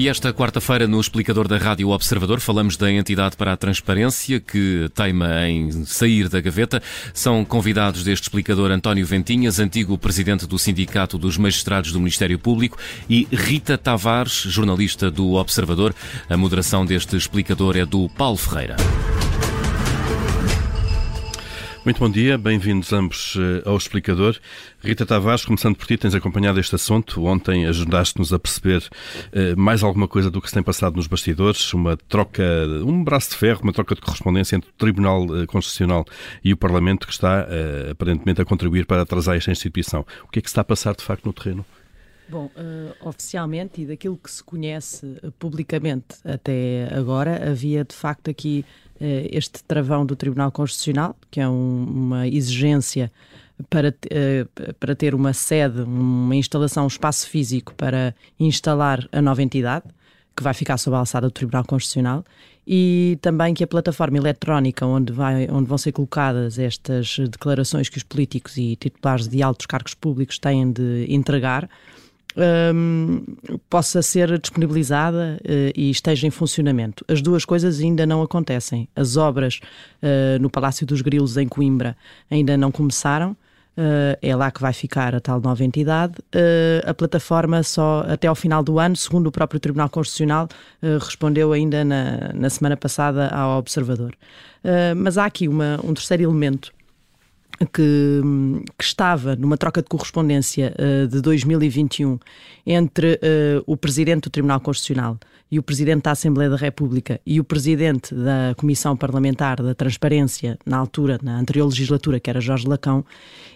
E 0.00 0.08
esta 0.08 0.32
quarta-feira, 0.32 0.88
no 0.88 0.98
explicador 0.98 1.46
da 1.46 1.58
Rádio 1.58 1.90
Observador, 1.90 2.40
falamos 2.40 2.74
da 2.74 2.90
entidade 2.90 3.36
para 3.36 3.52
a 3.52 3.56
transparência 3.56 4.40
que 4.40 4.88
teima 4.94 5.46
em 5.46 5.84
sair 5.84 6.26
da 6.26 6.40
gaveta. 6.40 6.82
São 7.12 7.44
convidados 7.44 8.02
deste 8.02 8.22
explicador 8.22 8.70
António 8.70 9.04
Ventinhas, 9.04 9.58
antigo 9.58 9.98
presidente 9.98 10.46
do 10.46 10.58
Sindicato 10.58 11.18
dos 11.18 11.36
Magistrados 11.36 11.92
do 11.92 11.98
Ministério 11.98 12.38
Público, 12.38 12.78
e 13.10 13.28
Rita 13.30 13.76
Tavares, 13.76 14.32
jornalista 14.32 15.10
do 15.10 15.34
Observador. 15.34 15.94
A 16.30 16.36
moderação 16.36 16.86
deste 16.86 17.14
explicador 17.14 17.76
é 17.76 17.84
do 17.84 18.08
Paulo 18.08 18.38
Ferreira. 18.38 18.76
Muito 21.82 21.98
bom 21.98 22.10
dia, 22.10 22.36
bem-vindos 22.36 22.92
ambos 22.92 23.38
eh, 23.38 23.66
ao 23.66 23.74
Explicador. 23.74 24.38
Rita 24.84 25.06
Tavares, 25.06 25.46
começando 25.46 25.76
por 25.76 25.86
ti, 25.86 25.96
tens 25.96 26.14
acompanhado 26.14 26.60
este 26.60 26.74
assunto. 26.74 27.24
Ontem 27.24 27.64
ajudaste-nos 27.64 28.34
a 28.34 28.38
perceber 28.38 28.82
uh, 28.82 29.58
mais 29.58 29.82
alguma 29.82 30.06
coisa 30.06 30.30
do 30.30 30.42
que 30.42 30.48
se 30.48 30.52
tem 30.52 30.62
passado 30.62 30.96
nos 30.96 31.06
bastidores, 31.06 31.72
uma 31.72 31.96
troca, 31.96 32.42
um 32.84 33.02
braço 33.02 33.30
de 33.30 33.36
ferro, 33.36 33.62
uma 33.62 33.72
troca 33.72 33.94
de 33.94 34.02
correspondência 34.02 34.56
entre 34.56 34.68
o 34.68 34.72
Tribunal 34.74 35.24
uh, 35.24 35.46
Constitucional 35.46 36.04
e 36.44 36.52
o 36.52 36.56
Parlamento 36.56 37.06
que 37.06 37.14
está 37.14 37.46
aparentemente 37.90 38.42
a 38.42 38.44
contribuir 38.44 38.84
para 38.84 39.00
atrasar 39.00 39.36
esta 39.36 39.50
instituição. 39.50 40.04
O 40.24 40.28
que 40.28 40.38
é 40.38 40.42
que 40.42 40.50
se 40.50 40.52
está 40.52 40.60
a 40.60 40.64
passar 40.64 40.94
de 40.94 41.02
facto 41.02 41.24
no 41.24 41.32
terreno? 41.32 41.64
Bom, 42.28 42.50
uh, 42.56 43.08
oficialmente 43.08 43.80
e 43.80 43.86
daquilo 43.86 44.18
que 44.18 44.30
se 44.30 44.44
conhece 44.44 45.16
publicamente 45.38 46.16
até 46.24 46.88
agora, 46.92 47.50
havia 47.50 47.84
de 47.84 47.94
facto 47.94 48.30
aqui 48.30 48.66
este 49.00 49.62
travão 49.64 50.04
do 50.04 50.14
Tribunal 50.14 50.50
Constitucional, 50.50 51.16
que 51.30 51.40
é 51.40 51.48
um, 51.48 51.84
uma 51.84 52.28
exigência 52.28 53.10
para, 53.68 53.94
para 54.78 54.94
ter 54.94 55.14
uma 55.14 55.32
sede, 55.32 55.82
uma 55.82 56.36
instalação, 56.36 56.84
um 56.84 56.88
espaço 56.88 57.28
físico 57.28 57.74
para 57.74 58.14
instalar 58.38 59.06
a 59.12 59.20
nova 59.20 59.42
entidade, 59.42 59.84
que 60.36 60.42
vai 60.42 60.54
ficar 60.54 60.78
sob 60.78 60.96
a 60.96 61.00
alçada 61.00 61.26
do 61.26 61.32
Tribunal 61.32 61.64
Constitucional, 61.64 62.24
e 62.66 63.18
também 63.20 63.52
que 63.52 63.64
a 63.64 63.66
plataforma 63.66 64.16
eletrónica 64.16 64.86
onde, 64.86 65.12
vai, 65.12 65.48
onde 65.50 65.68
vão 65.68 65.76
ser 65.76 65.92
colocadas 65.92 66.58
estas 66.58 67.18
declarações 67.18 67.88
que 67.88 67.98
os 67.98 68.02
políticos 68.02 68.56
e 68.56 68.76
titulares 68.76 69.26
de 69.26 69.42
altos 69.42 69.66
cargos 69.66 69.94
públicos 69.94 70.38
têm 70.38 70.70
de 70.70 71.06
entregar 71.08 71.68
um, 72.36 73.24
possa 73.68 74.02
ser 74.02 74.38
disponibilizada 74.38 75.38
uh, 75.40 75.72
e 75.74 75.90
esteja 75.90 76.26
em 76.26 76.30
funcionamento. 76.30 77.04
As 77.08 77.20
duas 77.20 77.44
coisas 77.44 77.80
ainda 77.80 78.06
não 78.06 78.22
acontecem. 78.22 78.88
As 78.94 79.16
obras 79.16 79.60
uh, 80.02 80.40
no 80.40 80.50
Palácio 80.50 80.86
dos 80.86 81.00
Grilos, 81.00 81.36
em 81.36 81.48
Coimbra, 81.48 81.96
ainda 82.30 82.56
não 82.56 82.70
começaram. 82.70 83.36
Uh, 83.76 84.18
é 84.20 84.34
lá 84.34 84.50
que 84.50 84.60
vai 84.60 84.72
ficar 84.72 85.14
a 85.14 85.20
tal 85.20 85.40
nova 85.40 85.64
entidade. 85.64 86.14
a 86.84 86.92
plataforma 86.92 87.62
só 87.62 88.04
até 88.08 88.26
ao 88.26 88.34
final 88.34 88.62
do 88.62 88.78
ano, 88.78 88.96
segundo 88.96 89.28
o 89.28 89.32
próprio 89.32 89.60
Tribunal 89.60 89.88
Constitucional, 89.88 90.48
respondeu 91.00 91.52
ainda 91.52 91.84
na, 91.84 92.32
na 92.34 92.50
semana 92.50 92.76
passada 92.76 93.28
ao 93.28 93.58
Observador. 93.58 94.14
mas 94.96 95.16
há 95.16 95.24
aqui 95.24 95.48
uma, 95.48 95.78
um 95.82 95.94
terceiro 95.94 96.24
elemento 96.24 96.72
que, 97.66 98.20
que, 98.78 98.84
estava 98.84 99.36
numa 99.36 99.56
troca 99.56 99.82
de 99.82 99.88
correspondência 99.88 100.74
uh, 100.78 101.06
de 101.06 101.20
2021 101.20 102.18
entre 102.66 103.14
uh, 103.14 103.62
o 103.66 103.76
Presidente 103.76 104.24
do 104.24 104.30
Tribunal 104.30 104.60
Constitucional 104.60 105.18
e 105.50 105.58
o 105.58 105.62
Presidente 105.62 106.04
da 106.04 106.12
Assembleia 106.12 106.48
da 106.48 106.56
República 106.56 107.20
e 107.26 107.40
o 107.40 107.44
Presidente 107.44 108.14
da 108.14 108.54
Comissão 108.56 108.96
Parlamentar 108.96 109.62
da 109.62 109.74
Transparência, 109.74 110.58
na 110.64 110.78
altura, 110.78 111.18
na 111.22 111.38
anterior 111.38 111.66
legislatura, 111.66 112.20
que 112.20 112.30
era 112.30 112.40
Jorge 112.40 112.66
Lacão, 112.66 113.04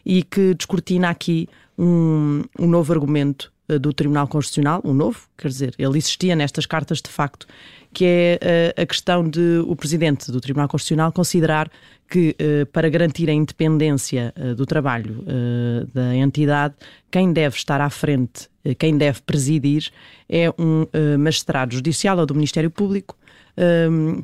e 0.05 0.23
que 0.23 0.55
descortina 0.55 1.09
aqui 1.09 1.49
um, 1.79 2.43
um 2.59 2.67
novo 2.67 2.93
argumento 2.93 3.54
do 3.81 3.93
Tribunal 3.93 4.29
Constitucional, 4.29 4.83
um 4.85 4.93
novo, 4.93 5.27
quer 5.39 5.49
dizer, 5.49 5.75
ele 5.79 5.97
existia 5.97 6.37
nestas 6.37 6.67
cartas 6.67 7.01
de 7.01 7.09
facto, 7.09 7.47
que 7.95 8.05
é 8.05 8.75
a 8.77 8.85
questão 8.85 9.29
de 9.29 9.63
o 9.67 9.75
Presidente 9.75 10.31
do 10.31 10.41
Tribunal 10.41 10.69
Constitucional 10.69 11.13
considerar 11.13 11.71
que, 12.09 12.37
uh, 12.41 12.67
para 12.67 12.89
garantir 12.89 13.29
a 13.31 13.33
independência 13.33 14.33
uh, 14.37 14.55
do 14.55 14.67
trabalho 14.67 15.23
uh, 15.23 15.87
da 15.93 16.15
entidade, 16.15 16.75
quem 17.11 17.33
deve 17.33 17.57
estar 17.57 17.81
à 17.81 17.89
frente, 17.91 18.49
quem 18.79 18.97
deve 18.97 19.21
presidir, 19.23 19.91
é 20.27 20.49
um 20.59 20.87
magistrado 21.19 21.75
judicial 21.75 22.19
ou 22.19 22.25
do 22.25 22.35
Ministério 22.35 22.71
Público 22.71 23.15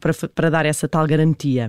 para, 0.00 0.14
para 0.34 0.48
dar 0.48 0.64
essa 0.64 0.88
tal 0.88 1.06
garantia. 1.06 1.68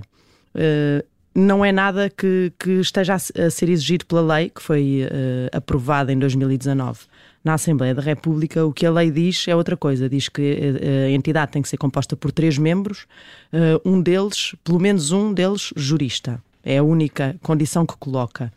não 1.34 1.62
é 1.62 1.70
nada 1.70 2.08
que, 2.08 2.50
que, 2.58 2.80
esteja 2.80 3.16
a, 3.16 3.18
ser 3.18 3.68
exigido 3.68 4.06
pela 4.06 4.36
lei, 4.36 4.48
que 4.48 4.62
foi 4.62 5.06
aprovada 5.52 6.14
em 6.14 6.18
2019 6.18 7.00
na 7.44 7.54
Assembleia 7.54 7.94
da 7.94 8.02
República, 8.02 8.64
o 8.64 8.72
que 8.72 8.86
a 8.86 8.90
lei 8.90 9.10
diz 9.10 9.46
é 9.48 9.56
outra 9.56 9.76
coisa. 9.76 10.08
Diz 10.08 10.28
que 10.28 10.78
eh, 10.80 11.06
a 11.06 11.10
entidade 11.10 11.52
tem 11.52 11.62
que 11.62 11.68
ser 11.68 11.76
composta 11.76 12.16
por 12.16 12.30
três 12.30 12.56
membros, 12.56 13.06
eh, 13.52 13.80
um 13.84 14.00
deles, 14.00 14.54
pelo 14.62 14.78
menos 14.78 15.10
um 15.10 15.32
deles, 15.32 15.72
jurista. 15.76 16.40
É 16.64 16.78
a 16.78 16.82
única 16.82 17.34
condição 17.42 17.84
que 17.84 17.96
coloca. 17.96 18.52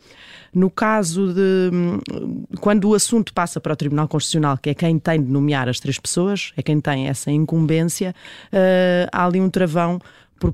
No 0.54 0.70
caso 0.70 1.34
de. 1.34 1.70
Hum, 1.72 1.98
quando 2.60 2.88
o 2.88 2.94
assunto 2.94 3.34
passa 3.34 3.60
para 3.60 3.72
o 3.72 3.76
Tribunal 3.76 4.06
Constitucional, 4.06 4.56
que 4.56 4.70
é 4.70 4.74
quem 4.74 4.98
tem 4.98 5.20
de 5.20 5.30
nomear 5.30 5.68
as 5.68 5.80
três 5.80 5.98
pessoas, 5.98 6.52
é 6.56 6.62
quem 6.62 6.80
tem 6.80 7.08
essa 7.08 7.32
incumbência, 7.32 8.14
há 9.12 9.26
ali 9.26 9.40
um 9.40 9.50
travão 9.50 10.00
por, 10.38 10.52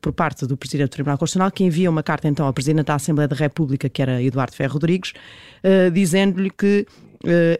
por, 0.00 0.12
parte 0.12 0.46
do 0.46 0.56
Presidente 0.56 0.88
do 0.88 0.92
Tribunal 0.92 1.18
Constitucional, 1.18 1.50
que 1.50 1.64
envia 1.64 1.88
uma 1.88 2.02
carta 2.02 2.26
então 2.26 2.46
ao 2.46 2.52
Presidente 2.52 2.86
da 2.86 2.94
Assembleia 2.94 3.28
da 3.28 3.36
República, 3.36 3.88
que 3.88 4.02
era 4.02 4.22
Eduardo 4.22 4.56
Ferro 4.56 4.74
Rodrigues, 4.74 5.12
uh, 5.62 5.90
dizendo-lhe 5.90 6.50
que 6.50 6.86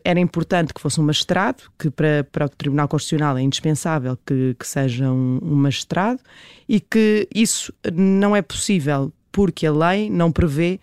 era 0.04 0.19
importante 0.19 0.72
que 0.72 0.81
fosse 0.81 1.00
um 1.00 1.04
magistrado, 1.04 1.65
que 1.78 1.91
para, 1.91 2.25
para 2.32 2.47
o 2.47 2.48
Tribunal 2.48 2.88
Constitucional 2.88 3.37
é 3.37 3.43
indispensável 3.43 4.19
que, 4.25 4.56
que 4.59 4.66
seja 4.66 5.10
um, 5.10 5.38
um 5.43 5.54
magistrado, 5.54 6.21
e 6.69 6.81
que 6.81 7.28
isso 7.34 7.72
não 7.93 8.34
é 8.34 8.41
possível 8.41 9.12
porque 9.31 9.66
a 9.66 9.72
lei 9.72 10.09
não 10.10 10.32
prevê 10.32 10.81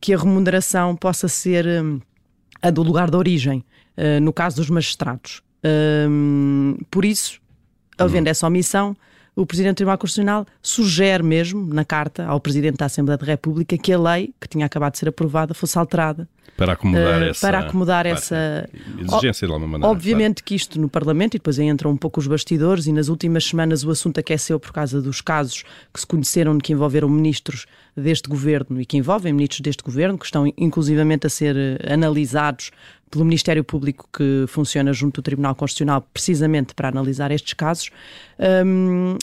que 0.00 0.12
a 0.12 0.18
remuneração 0.18 0.96
possa 0.96 1.28
ser 1.28 1.66
um, 1.66 2.00
a 2.60 2.70
do 2.70 2.82
lugar 2.82 3.10
de 3.10 3.16
origem, 3.16 3.64
uh, 3.96 4.20
no 4.20 4.32
caso 4.32 4.56
dos 4.56 4.70
magistrados. 4.70 5.42
Um, 5.64 6.76
por 6.90 7.04
isso, 7.04 7.40
havendo 7.96 8.26
uhum. 8.26 8.30
essa 8.30 8.46
omissão, 8.46 8.96
o 9.36 9.44
Presidente 9.44 9.74
do 9.74 9.76
Tribunal 9.76 9.98
Constitucional 9.98 10.46
sugere 10.62 11.22
mesmo, 11.22 11.66
na 11.72 11.84
carta 11.84 12.24
ao 12.24 12.40
Presidente 12.40 12.76
da 12.76 12.86
Assembleia 12.86 13.18
da 13.18 13.26
República, 13.26 13.76
que 13.76 13.92
a 13.92 13.98
lei, 13.98 14.32
que 14.40 14.48
tinha 14.48 14.66
acabado 14.66 14.92
de 14.92 14.98
ser 14.98 15.08
aprovada, 15.08 15.54
fosse 15.54 15.76
alterada. 15.78 16.28
Para 16.56 16.74
acomodar 16.74 17.20
uh, 17.20 17.24
essa... 17.24 17.46
Para 17.46 17.58
acomodar 17.58 18.06
essa... 18.06 18.68
Exigência 19.00 19.46
de 19.46 19.52
alguma 19.52 19.72
maneira. 19.72 19.90
Obviamente 19.90 20.36
claro. 20.36 20.44
que 20.44 20.54
isto 20.54 20.80
no 20.80 20.88
Parlamento, 20.88 21.34
e 21.34 21.38
depois 21.38 21.58
aí 21.58 21.66
entram 21.66 21.90
um 21.90 21.96
pouco 21.96 22.20
os 22.20 22.28
bastidores, 22.28 22.86
e 22.86 22.92
nas 22.92 23.08
últimas 23.08 23.44
semanas 23.44 23.82
o 23.82 23.90
assunto 23.90 24.20
aqueceu 24.20 24.60
por 24.60 24.72
causa 24.72 25.02
dos 25.02 25.20
casos 25.20 25.64
que 25.92 25.98
se 25.98 26.06
conheceram 26.06 26.56
que 26.58 26.72
envolveram 26.72 27.08
ministros 27.08 27.66
deste 27.96 28.28
governo 28.28 28.80
e 28.80 28.86
que 28.86 28.96
envolvem 28.96 29.32
ministros 29.32 29.60
deste 29.60 29.82
governo, 29.82 30.16
que 30.16 30.26
estão 30.26 30.46
inclusivamente 30.56 31.26
a 31.26 31.30
ser 31.30 31.56
eh, 31.56 31.92
analisados 31.92 32.70
pelo 33.14 33.24
Ministério 33.24 33.62
Público 33.62 34.08
que 34.12 34.44
funciona 34.48 34.92
junto 34.92 35.22
do 35.22 35.24
Tribunal 35.24 35.54
Constitucional 35.54 36.02
precisamente 36.12 36.74
para 36.74 36.88
analisar 36.88 37.30
estes 37.30 37.54
casos. 37.54 37.90
Um, 38.38 39.16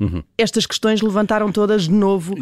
Uhum. 0.00 0.22
Estas 0.38 0.64
questões 0.64 1.02
levantaram 1.02 1.52
todas 1.52 1.82
de 1.84 1.92
novo. 1.92 2.34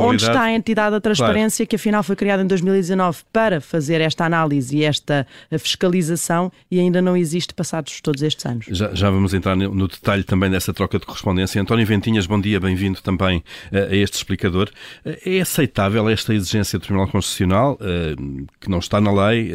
Onde 0.00 0.24
está 0.24 0.44
a 0.44 0.52
entidade 0.52 0.92
da 0.92 1.00
transparência, 1.00 1.64
claro. 1.64 1.68
que 1.68 1.76
afinal 1.76 2.02
foi 2.02 2.16
criada 2.16 2.42
em 2.42 2.46
2019 2.46 3.18
para 3.30 3.60
fazer 3.60 4.00
esta 4.00 4.24
análise 4.24 4.78
e 4.78 4.84
esta 4.84 5.26
fiscalização 5.58 6.50
e 6.70 6.80
ainda 6.80 7.02
não 7.02 7.14
existe 7.14 7.52
passados 7.52 8.00
todos 8.00 8.22
estes 8.22 8.46
anos? 8.46 8.66
Já, 8.70 8.94
já 8.94 9.10
vamos 9.10 9.34
entrar 9.34 9.54
no 9.54 9.86
detalhe 9.86 10.24
também 10.24 10.50
dessa 10.50 10.72
troca 10.72 10.98
de 10.98 11.04
correspondência. 11.04 11.60
António 11.60 11.86
Ventinhas, 11.86 12.26
bom 12.26 12.40
dia, 12.40 12.58
bem-vindo 12.58 13.02
também 13.02 13.44
eh, 13.70 13.88
a 13.90 13.94
este 13.94 14.14
explicador. 14.14 14.70
Eh, 15.04 15.36
é 15.36 15.40
aceitável 15.40 16.08
esta 16.08 16.32
exigência 16.32 16.78
do 16.78 16.82
Tribunal 16.82 17.08
Constitucional, 17.08 17.78
eh, 17.80 18.14
que 18.58 18.70
não 18.70 18.78
está 18.78 19.00
na 19.00 19.12
lei 19.12 19.52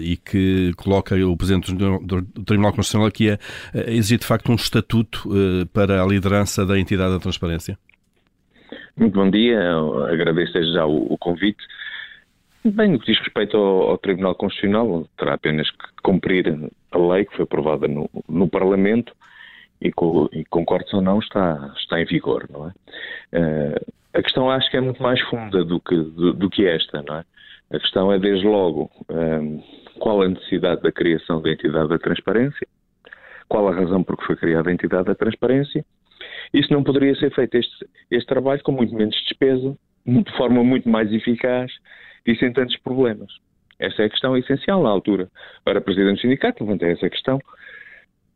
e 0.00 0.16
que 0.16 0.72
coloca 0.76 1.14
o 1.14 1.36
Presidente 1.36 1.72
do 1.72 2.22
Tribunal 2.44 2.72
Constitucional 2.72 3.06
aqui 3.06 3.30
a 3.30 3.38
exigir 3.86 4.18
de 4.18 4.26
facto 4.26 4.50
um 4.50 4.54
estatuto 4.54 5.28
para 5.72 6.02
a 6.02 6.06
liderança 6.06 6.66
da 6.66 6.78
entidade 6.78 6.87
entidade 6.88 7.12
da 7.12 7.20
transparência? 7.20 7.78
Muito 8.96 9.14
bom 9.14 9.30
dia, 9.30 9.60
agradeço 10.10 10.52
já 10.72 10.86
o, 10.86 11.12
o 11.12 11.18
convite. 11.18 11.62
Bem, 12.64 12.92
no 12.92 12.98
que 12.98 13.12
diz 13.12 13.18
respeito 13.20 13.56
ao, 13.56 13.90
ao, 13.90 13.98
Tribunal 13.98 14.34
Constitucional, 14.34 15.06
terá 15.16 15.34
apenas 15.34 15.70
que 15.70 15.86
cumprir 16.02 16.48
a 16.90 16.98
lei 16.98 17.24
que 17.24 17.36
foi 17.36 17.44
aprovada 17.44 17.86
no, 17.86 18.10
no 18.28 18.48
Parlamento 18.48 19.14
e, 19.80 19.92
co, 19.92 20.28
e 20.32 20.44
concordo 20.46 20.86
ou 20.94 21.02
não, 21.02 21.18
está, 21.20 21.72
está 21.76 22.00
em 22.00 22.04
vigor, 22.04 22.46
não 22.50 22.68
é? 22.68 22.72
Uh, 23.38 23.92
a 24.14 24.22
questão 24.22 24.50
acho 24.50 24.68
que 24.70 24.76
é 24.76 24.80
muito 24.80 25.02
mais 25.02 25.20
funda 25.28 25.64
do 25.64 25.78
que, 25.78 25.94
do, 25.94 26.32
do 26.32 26.50
que 26.50 26.66
esta, 26.66 27.02
não 27.02 27.18
é? 27.18 27.24
A 27.70 27.78
questão 27.78 28.10
é, 28.10 28.18
desde 28.18 28.46
logo, 28.46 28.90
um, 29.10 29.58
eh, 29.58 29.62
qual 29.98 30.22
a 30.22 30.28
necessidade 30.28 30.80
da 30.80 30.90
criação 30.90 31.42
da 31.42 31.50
entidade 31.50 31.90
da 31.90 31.98
transparência, 31.98 32.66
qual 33.46 33.68
a 33.68 33.74
razão 33.74 34.02
por 34.02 34.16
que 34.16 34.24
foi 34.24 34.36
criada 34.36 34.70
a 34.70 34.72
entidade 34.72 35.04
da 35.04 35.14
transparência 35.14 35.84
isso 36.52 36.72
não 36.72 36.82
poderia 36.82 37.14
ser 37.16 37.34
feito, 37.34 37.56
este, 37.56 37.86
este 38.10 38.26
trabalho, 38.26 38.62
com 38.62 38.72
muito 38.72 38.94
menos 38.94 39.14
despesa, 39.26 39.76
de 40.06 40.36
forma 40.36 40.64
muito 40.64 40.88
mais 40.88 41.12
eficaz 41.12 41.70
e 42.26 42.34
sem 42.36 42.52
tantos 42.52 42.76
problemas. 42.78 43.30
Essa 43.78 44.02
é 44.02 44.06
a 44.06 44.10
questão 44.10 44.36
essencial 44.36 44.82
na 44.82 44.88
altura. 44.88 45.28
Para 45.64 45.78
o 45.78 45.82
Presidente 45.82 46.16
do 46.16 46.20
Sindicato, 46.22 46.64
levantei 46.64 46.92
essa 46.92 47.08
questão. 47.08 47.38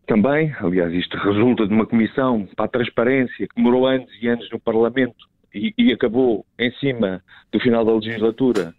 também, 0.06 0.52
aliás, 0.60 0.92
isto 0.92 1.16
resulta 1.16 1.66
de 1.66 1.72
uma 1.72 1.86
comissão 1.86 2.46
para 2.56 2.66
a 2.66 2.68
transparência 2.68 3.46
que 3.48 3.54
demorou 3.56 3.86
anos 3.86 4.10
e 4.20 4.28
anos 4.28 4.48
no 4.50 4.60
Parlamento 4.60 5.26
e, 5.54 5.72
e 5.78 5.92
acabou 5.92 6.44
em 6.58 6.70
cima 6.72 7.22
do 7.50 7.60
final 7.60 7.84
da 7.84 7.94
legislatura, 7.94 8.74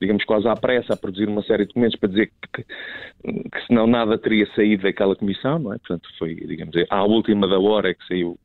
digamos 0.00 0.24
quase 0.24 0.48
à 0.48 0.54
pressa, 0.54 0.94
a 0.94 0.96
produzir 0.96 1.28
uma 1.28 1.42
série 1.42 1.64
de 1.64 1.68
documentos 1.68 1.98
para 1.98 2.08
dizer 2.08 2.26
que, 2.26 2.62
que, 2.62 2.64
que 3.50 3.66
senão 3.66 3.86
nada 3.86 4.18
teria 4.18 4.46
saído 4.54 4.82
daquela 4.82 5.16
comissão, 5.16 5.58
não 5.58 5.72
é? 5.72 5.78
Portanto, 5.78 6.08
foi, 6.18 6.34
digamos, 6.34 6.74
à 6.90 7.02
última 7.04 7.48
da 7.48 7.58
hora 7.58 7.94
que 7.94 8.06
saiu, 8.06 8.38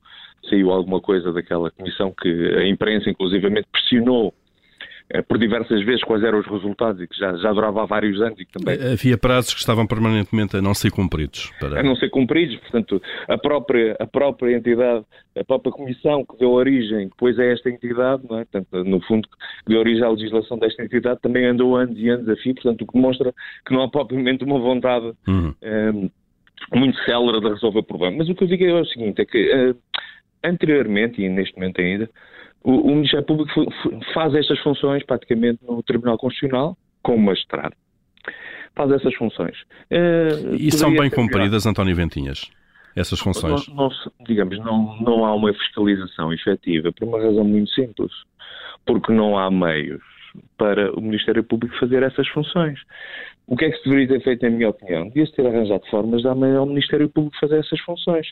saiu 0.50 0.72
alguma 0.72 1.00
coisa 1.00 1.32
daquela 1.32 1.72
comissão 1.72 2.14
que 2.20 2.30
a 2.30 2.68
imprensa, 2.68 3.10
inclusivamente, 3.10 3.68
pressionou 3.72 4.34
eh, 5.14 5.22
por 5.22 5.38
diversas 5.38 5.84
vezes 5.84 6.04
quais 6.04 6.24
eram 6.24 6.40
os 6.40 6.48
resultados 6.48 7.02
e 7.02 7.08
que 7.08 7.18
já, 7.18 7.36
já 7.36 7.52
durava 7.52 7.84
há 7.84 7.86
vários 7.86 8.22
anos 8.22 8.40
e 8.40 8.46
que 8.46 8.54
também... 8.54 8.76
Havia 8.94 9.18
prazos 9.18 9.54
que 9.54 9.60
estavam 9.60 9.86
permanentemente 9.86 10.56
a 10.56 10.62
não 10.62 10.74
ser 10.74 10.90
cumpridos. 10.90 11.52
Para... 11.60 11.82
A 11.82 11.84
não 11.84 11.96
ser 11.98 12.10
cumpridos, 12.10 12.56
portanto, 12.58 13.02
a 13.28 13.38
própria, 13.38 13.98
a 14.00 14.08
própria 14.08 14.56
entidade, 14.56 15.04
a 15.38 15.44
própria 15.44 15.72
comissão 15.72 16.26
que 16.26 16.38
deu 16.38 16.52
origem 16.52 17.10
depois 17.10 17.38
a 17.38 17.44
esta 17.44 17.70
entidade, 17.70 18.24
não 18.30 18.40
é? 18.40 18.46
portanto, 18.46 18.84
no 18.86 19.02
fundo, 19.02 19.28
que 19.28 19.70
deu 19.70 19.80
origem 19.80 20.04
à 20.04 20.10
legislação 20.10 20.58
desta 20.58 20.84
entidade, 20.84 21.20
também 21.22 21.46
andou 21.46 21.76
anos 21.76 21.98
e 21.98 22.08
anos 22.08 22.30
a 22.30 22.36
fio, 22.38 22.54
portanto, 22.54 22.82
o 22.82 22.88
que 22.88 22.94
demonstra 22.94 23.34
que 23.66 23.74
não 23.74 23.84
há 23.84 23.90
propriamente 23.90 24.46
uma 24.46 24.60
vontade 24.60 25.12
uhum. 25.28 25.48
um, 25.48 25.56
eh, 25.62 26.10
muito 26.74 26.98
célere 27.04 27.42
de 27.42 27.50
resolver 27.50 27.80
o 27.80 27.84
problema. 27.84 28.18
Mas 28.20 28.30
o 28.30 28.36
que 28.36 28.44
eu 28.46 28.48
digo 28.48 28.64
é 28.64 28.80
o 28.80 28.86
seguinte, 28.86 29.22
é 29.22 29.26
que 29.26 29.54
uh, 29.54 29.76
anteriormente, 30.44 31.22
e 31.22 31.30
neste 31.30 31.56
momento 31.56 31.82
ainda, 31.82 32.10
o, 32.64 32.92
o 32.92 32.96
Ministério 32.96 33.26
Público 33.26 33.52
faz 34.14 34.34
estas 34.36 34.60
funções 34.60 35.04
praticamente 35.04 35.60
no 35.66 35.82
Tribunal 35.84 36.18
Constitucional 36.18 36.78
como 37.02 37.26
magistrado. 37.26 37.76
Faz 38.76 38.92
essas 38.92 39.14
funções. 39.16 39.58
Uh, 39.92 40.56
e 40.56 40.72
são 40.72 40.94
bem 40.94 41.10
cumpridas, 41.10 41.66
António 41.66 41.96
Ventinhas? 41.96 42.50
Essas 42.96 43.20
funções? 43.20 43.68
Não, 43.68 43.76
não, 43.76 43.90
digamos, 44.26 44.58
não, 44.60 45.00
não 45.02 45.26
há 45.26 45.34
uma 45.34 45.54
fiscalização 45.54 46.32
efetiva 46.34 46.92
por 46.92 47.08
uma 47.08 47.22
razão 47.22 47.44
muito 47.44 47.72
simples. 47.72 48.12
Porque 48.86 49.12
não 49.12 49.38
há 49.38 49.50
meios 49.50 50.02
para 50.58 50.92
o 50.98 51.02
Ministério 51.02 51.44
Público 51.44 51.78
fazer 51.80 52.04
essas 52.04 52.28
funções. 52.30 52.80
O 53.48 53.58
que 53.58 53.66
é 53.66 53.72
que 53.72 53.78
se 53.78 53.84
deveria 53.84 54.08
ter 54.08 54.24
feito, 54.24 54.46
em 54.46 54.52
minha 54.52 54.70
opinião? 54.70 55.08
Devia-se 55.08 55.34
ter 55.34 55.46
arranjado 55.46 55.86
formas 55.90 56.22
de 56.22 56.24
dar 56.24 56.58
ao 56.58 56.66
Ministério 56.66 57.10
Público 57.10 57.38
fazer 57.40 57.60
essas 57.60 57.80
funções. 57.82 58.28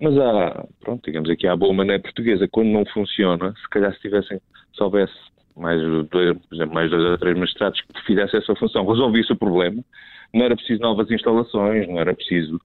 Mas 0.00 0.16
há, 0.18 0.66
pronto, 0.80 1.04
digamos 1.04 1.30
aqui, 1.30 1.46
há 1.46 1.56
boa 1.56 1.72
maneira 1.72 2.02
portuguesa, 2.02 2.48
quando 2.48 2.68
não 2.68 2.84
funciona, 2.86 3.52
se 3.52 3.68
calhar 3.70 3.92
se 3.94 4.00
tivessem, 4.00 4.40
se 4.74 4.82
houvesse 4.82 5.14
mais 5.56 5.80
dois, 6.08 6.36
por 6.38 6.54
exemplo, 6.54 6.74
mais 6.74 6.90
dois 6.90 7.04
ou 7.04 7.18
três 7.18 7.38
magistrados 7.38 7.80
que 7.80 8.06
fizessem 8.06 8.40
essa 8.40 8.54
função, 8.54 8.86
resolvesse 8.86 9.32
o 9.32 9.36
problema, 9.36 9.82
não 10.32 10.44
era 10.44 10.56
preciso 10.56 10.80
novas 10.80 11.10
instalações, 11.10 11.88
não 11.88 11.98
era 11.98 12.14
preciso 12.14 12.60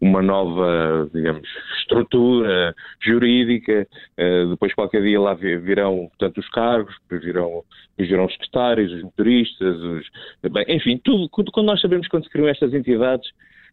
uma 0.00 0.22
nova, 0.22 1.10
digamos, 1.12 1.48
estrutura 1.80 2.74
jurídica, 3.00 3.86
uh, 4.16 4.50
depois 4.50 4.72
qualquer 4.74 5.02
dia 5.02 5.20
lá 5.20 5.34
virão, 5.34 6.08
portanto, 6.08 6.38
os 6.38 6.48
cargos, 6.50 6.94
depois 7.02 7.24
virão, 7.24 7.64
depois 7.90 8.08
virão 8.08 8.26
os 8.26 8.32
secretários, 8.32 8.92
os 8.92 9.02
motoristas, 9.02 9.76
os, 9.76 10.06
bem, 10.52 10.64
enfim, 10.68 11.00
tudo, 11.02 11.28
quando 11.28 11.66
nós 11.66 11.80
sabemos 11.80 12.06
quando 12.08 12.24
se 12.24 12.30
criam 12.30 12.48
estas 12.48 12.72
entidades, 12.72 13.28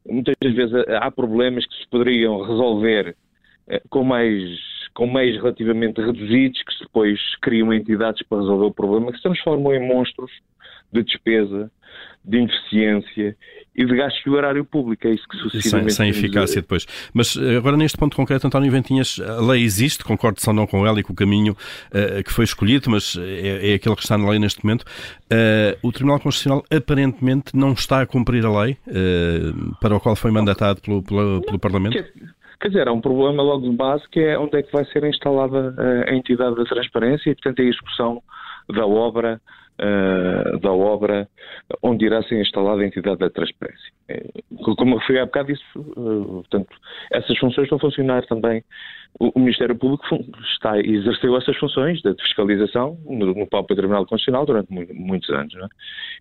muitas 0.08 0.36
vezes 0.42 0.74
há 1.00 1.12
problemas 1.12 1.66
que 1.66 1.76
se 1.76 1.88
poderiam 1.90 2.42
resolver 2.42 3.16
uh, 3.68 3.90
com 3.90 4.04
mais 4.04 4.76
com 4.96 5.12
meios 5.12 5.36
relativamente 5.36 6.00
reduzidos, 6.00 6.64
que 6.64 6.86
depois 6.86 7.20
criam 7.42 7.74
entidades 7.74 8.26
para 8.30 8.40
resolver 8.40 8.66
o 8.68 8.74
problema, 8.74 9.12
que 9.12 9.18
se 9.18 9.24
transformam 9.24 9.74
em 9.74 9.86
monstros 9.86 10.32
de 10.96 11.04
despesa, 11.04 11.72
de 12.24 12.38
ineficiência 12.38 13.38
e 13.76 13.86
de 13.86 13.96
gastos 13.96 14.24
do 14.24 14.34
horário 14.34 14.64
público. 14.64 15.08
É 15.08 15.12
isso 15.12 15.28
que 15.28 15.38
sucessivamente... 15.38 15.94
Sem, 15.94 16.12
sem 16.12 16.20
eficácia 16.20 16.62
depois. 16.62 16.86
Mas 17.14 17.36
eh, 17.36 17.58
agora, 17.58 17.76
neste 17.76 17.98
ponto 17.98 18.16
concreto, 18.16 18.48
António 18.48 18.72
Ventinhas, 18.72 19.20
a 19.20 19.42
lei 19.42 19.64
existe, 19.64 20.04
concordo 20.04 20.42
só 20.42 20.54
não 20.54 20.66
com 20.66 20.88
ela 20.88 21.00
e 21.00 21.04
com 21.04 21.14
o 21.14 21.16
caminho 21.16 21.54
uh, 21.54 22.24
que 22.24 22.32
foi 22.32 22.46
escolhido, 22.46 22.90
mas 22.90 23.18
é, 23.18 23.72
é 23.72 23.74
aquele 23.76 23.96
que 23.96 24.02
está 24.02 24.18
na 24.18 24.30
lei 24.30 24.40
neste 24.40 24.64
momento. 24.64 24.84
Uh, 24.84 25.78
o 25.88 25.92
Tribunal 25.92 26.20
Constitucional 26.20 26.64
aparentemente 26.72 27.56
não 27.56 27.74
está 27.74 28.02
a 28.02 28.06
cumprir 28.06 28.46
a 28.46 28.62
lei 28.64 28.78
uh, 28.88 29.76
para 29.82 29.96
o 29.96 30.00
qual 30.00 30.16
foi 30.16 30.32
mandatado 30.32 30.82
pelo, 30.82 31.04
pelo, 31.04 31.42
pelo 31.42 31.60
Parlamento? 31.60 31.94
Quer, 31.94 32.12
quer 32.62 32.68
dizer, 32.70 32.88
há 32.88 32.94
um 32.94 33.02
problema 33.02 33.44
logo 33.44 33.70
de 33.70 33.76
base 33.76 34.04
que 34.10 34.22
é 34.22 34.40
onde 34.40 34.58
é 34.58 34.64
que 34.64 34.72
vai 34.72 34.86
ser 34.86 35.04
instalada 35.04 35.76
a 36.08 36.16
entidade 36.16 36.56
da 36.56 36.64
transparência 36.64 37.30
e, 37.30 37.36
portanto, 37.36 37.62
a 37.62 37.66
execução 37.66 38.24
da 38.74 38.86
obra 38.86 39.42
uh, 39.80 40.60
da 40.60 40.72
obra 40.72 41.28
onde 41.82 42.06
irá 42.06 42.22
ser 42.24 42.40
instalada 42.40 42.82
a 42.82 42.86
entidade 42.86 43.18
da 43.18 43.30
transparência. 43.30 43.94
Eh, 44.08 44.30
como 44.78 44.98
referi 44.98 45.20
há 45.20 45.26
bocado, 45.26 45.52
isso, 45.52 45.64
uh, 45.80 46.44
portanto, 46.44 46.76
essas 47.12 47.38
funções 47.38 47.70
vão 47.70 47.80
funcionar 47.80 48.26
também. 48.26 48.64
O, 49.20 49.32
o 49.36 49.40
Ministério 49.40 49.76
Público 49.76 50.06
está, 50.54 50.80
exerceu 50.80 51.36
essas 51.38 51.58
funções 51.58 52.02
de 52.02 52.14
fiscalização 52.16 52.98
no, 53.06 53.34
no 53.34 53.48
próprio 53.48 53.76
Tribunal 53.76 54.06
Constitucional 54.06 54.46
durante 54.46 54.72
mu 54.72 54.86
muitos 54.94 55.30
anos. 55.30 55.54
É? 55.56 55.66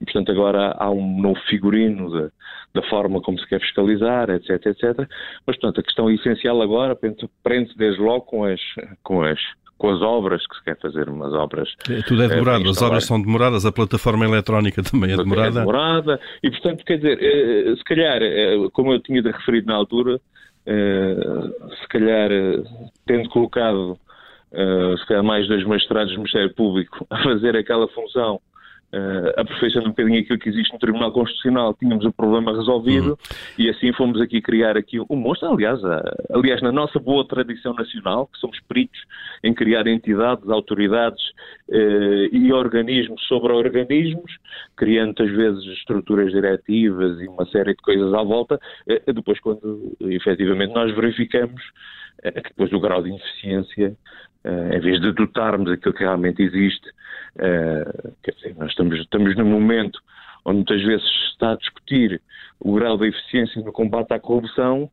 E, 0.00 0.04
portanto, 0.04 0.30
agora 0.32 0.74
há 0.78 0.90
um 0.90 1.20
novo 1.20 1.40
figurino 1.48 2.10
de, 2.10 2.30
da 2.74 2.82
forma 2.88 3.20
como 3.20 3.38
se 3.38 3.48
quer 3.48 3.60
fiscalizar, 3.60 4.30
etc, 4.30 4.66
etc. 4.66 5.08
Mas, 5.46 5.56
portanto, 5.56 5.80
a 5.80 5.82
questão 5.82 6.10
essencial 6.10 6.60
agora 6.62 6.96
prende-se 7.42 7.76
desde 7.76 8.00
logo 8.00 8.22
com 8.22 8.44
as, 8.44 8.60
com 9.02 9.22
as 9.22 9.40
com 9.84 9.90
as 9.90 10.00
obras 10.00 10.46
que 10.46 10.56
se 10.56 10.64
quer 10.64 10.78
fazer, 10.78 11.10
umas 11.10 11.34
obras. 11.34 11.69
É, 11.90 12.00
tudo 12.00 12.22
é 12.22 12.28
demorado, 12.28 12.70
as 12.70 12.81
obras 12.81 13.04
são 13.04 13.20
demoradas, 13.20 13.66
a 13.66 13.72
plataforma 13.72 14.25
eletrónica 14.25 14.82
também 14.82 15.12
é 15.12 15.16
demorada. 15.16 15.48
É 15.48 15.60
demorada, 15.60 16.20
e 16.42 16.50
portanto, 16.50 16.82
quer 16.86 16.96
dizer, 16.96 17.19
eh, 17.20 17.76
se 17.76 17.84
calhar, 17.84 18.22
eh, 18.22 18.56
como 18.72 18.94
eu 18.94 19.00
tinha 19.00 19.20
referido 19.20 19.66
na 19.66 19.75
altura, 19.75 20.19
eh, 20.64 21.16
se 21.82 21.88
calhar, 21.88 22.31
tendo 23.06 23.28
colocado 23.28 23.98
se 24.98 25.06
calhar 25.08 25.25
mais 25.25 25.48
dois 25.48 25.64
magistrados 25.66 26.12
do 26.12 26.19
Ministério 26.19 26.54
Público 26.54 27.04
a 27.10 27.22
fazer 27.25 27.56
aquela 27.56 27.88
função 27.88 28.40
uh, 28.94 29.41
aperfeiçoando 29.41 29.88
um 29.88 29.91
bocadinho 29.91 30.20
aquilo 30.20 30.38
que 30.38 30.49
existe 30.49 30.73
no 30.73 30.79
Tribunal 30.79 31.12
Constitucional, 31.12 31.75
tínhamos 31.75 32.05
o 32.05 32.12
problema 32.12 32.56
resolvido 32.56 33.11
uhum. 33.11 33.17
e 33.58 33.69
assim 33.69 33.93
fomos 33.93 34.20
aqui 34.20 34.41
criar 34.41 34.76
aqui 34.76 35.00
um 35.00 35.17
monstro, 35.17 35.52
aliás, 35.52 35.82
uh, 35.82 36.00
aliás, 36.31 36.62
na 36.62 36.70
nossa 36.70 36.99
boa 36.99 37.26
tradição 37.26 37.75
nacional, 37.75 38.29
que 38.29 38.38
somos 38.38 38.58
peritos 38.61 39.00
em 39.43 39.52
criar 39.52 39.87
entidades, 39.87 40.49
autoridades 40.49 41.23
uh, 41.69 42.29
e 42.32 42.52
organismos 42.52 43.23
sobre 43.26 43.52
organismos, 43.52 44.39
criando 44.77 45.22
às 45.22 45.31
vezes 45.31 45.65
estruturas 45.79 46.32
diretivas 46.32 47.20
e 47.20 47.27
uma 47.27 47.46
série 47.46 47.74
de 47.74 47.82
coisas 47.82 48.13
à 48.15 48.22
volta, 48.22 48.60
uh, 48.89 49.13
depois 49.13 49.41
quando 49.41 49.96
efetivamente 50.01 50.74
nós 50.74 50.94
verificamos 50.94 51.63
que 52.22 52.48
depois 52.50 52.72
o 52.72 52.80
grau 52.80 53.02
de 53.02 53.10
ineficiência 53.10 53.96
Uh, 54.44 54.74
em 54.74 54.80
vez 54.80 55.00
de 55.00 55.10
dotarmos 55.12 55.72
aquilo 55.72 55.94
que 55.94 56.02
realmente 56.02 56.42
existe, 56.42 56.86
uh, 57.36 58.14
quer 58.22 58.32
dizer, 58.32 58.54
nós 58.58 58.68
estamos, 58.68 59.00
estamos 59.00 59.34
num 59.36 59.46
momento 59.46 59.98
onde 60.44 60.56
muitas 60.58 60.82
vezes 60.82 61.06
se 61.06 61.32
está 61.32 61.53
a 61.53 61.56
discutir 61.56 62.20
o 62.60 62.74
grau 62.74 62.96
da 62.96 63.06
eficiência 63.06 63.60
no 63.63 63.72
combate 63.72 64.13
à 64.13 64.19
corrupção 64.19 64.91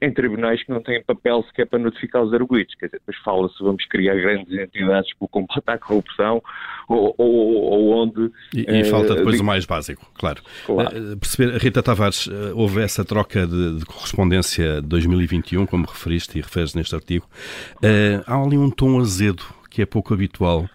em 0.00 0.12
tribunais 0.12 0.62
que 0.62 0.70
não 0.70 0.82
têm 0.82 1.02
papel 1.02 1.42
sequer 1.48 1.66
para 1.66 1.78
notificar 1.78 2.22
os 2.22 2.32
arguidos. 2.32 2.74
Quer 2.76 2.86
dizer, 2.86 3.00
depois 3.00 3.16
fala-se 3.24 3.62
vamos 3.62 3.84
criar 3.86 4.14
grandes 4.14 4.52
entidades 4.56 5.12
para 5.14 5.26
o 5.26 5.28
combate 5.28 5.62
à 5.66 5.78
corrupção 5.78 6.42
ou, 6.88 7.14
ou, 7.18 7.62
ou 7.64 7.90
onde... 8.02 8.30
E, 8.54 8.62
e 8.62 8.84
falta 8.84 9.14
depois 9.14 9.40
o 9.40 9.44
mais 9.44 9.66
básico, 9.66 10.10
claro. 10.14 10.42
claro. 10.64 11.12
Uh, 11.12 11.16
perceber, 11.18 11.58
Rita 11.58 11.82
Tavares, 11.82 12.28
houve 12.54 12.80
essa 12.80 13.04
troca 13.04 13.46
de, 13.46 13.78
de, 13.78 13.84
correspondência 13.84 14.80
2021, 14.80 15.66
como 15.66 15.86
referiste 15.86 16.38
e 16.38 16.40
referes 16.40 16.74
neste 16.74 16.94
artigo. 16.94 17.26
Uh, 17.76 18.22
há 18.26 18.40
ali 18.40 18.56
um 18.56 18.70
tom 18.70 19.00
azedo 19.00 19.42
que 19.68 19.82
é 19.82 19.86
pouco 19.86 20.14
habitual 20.14 20.68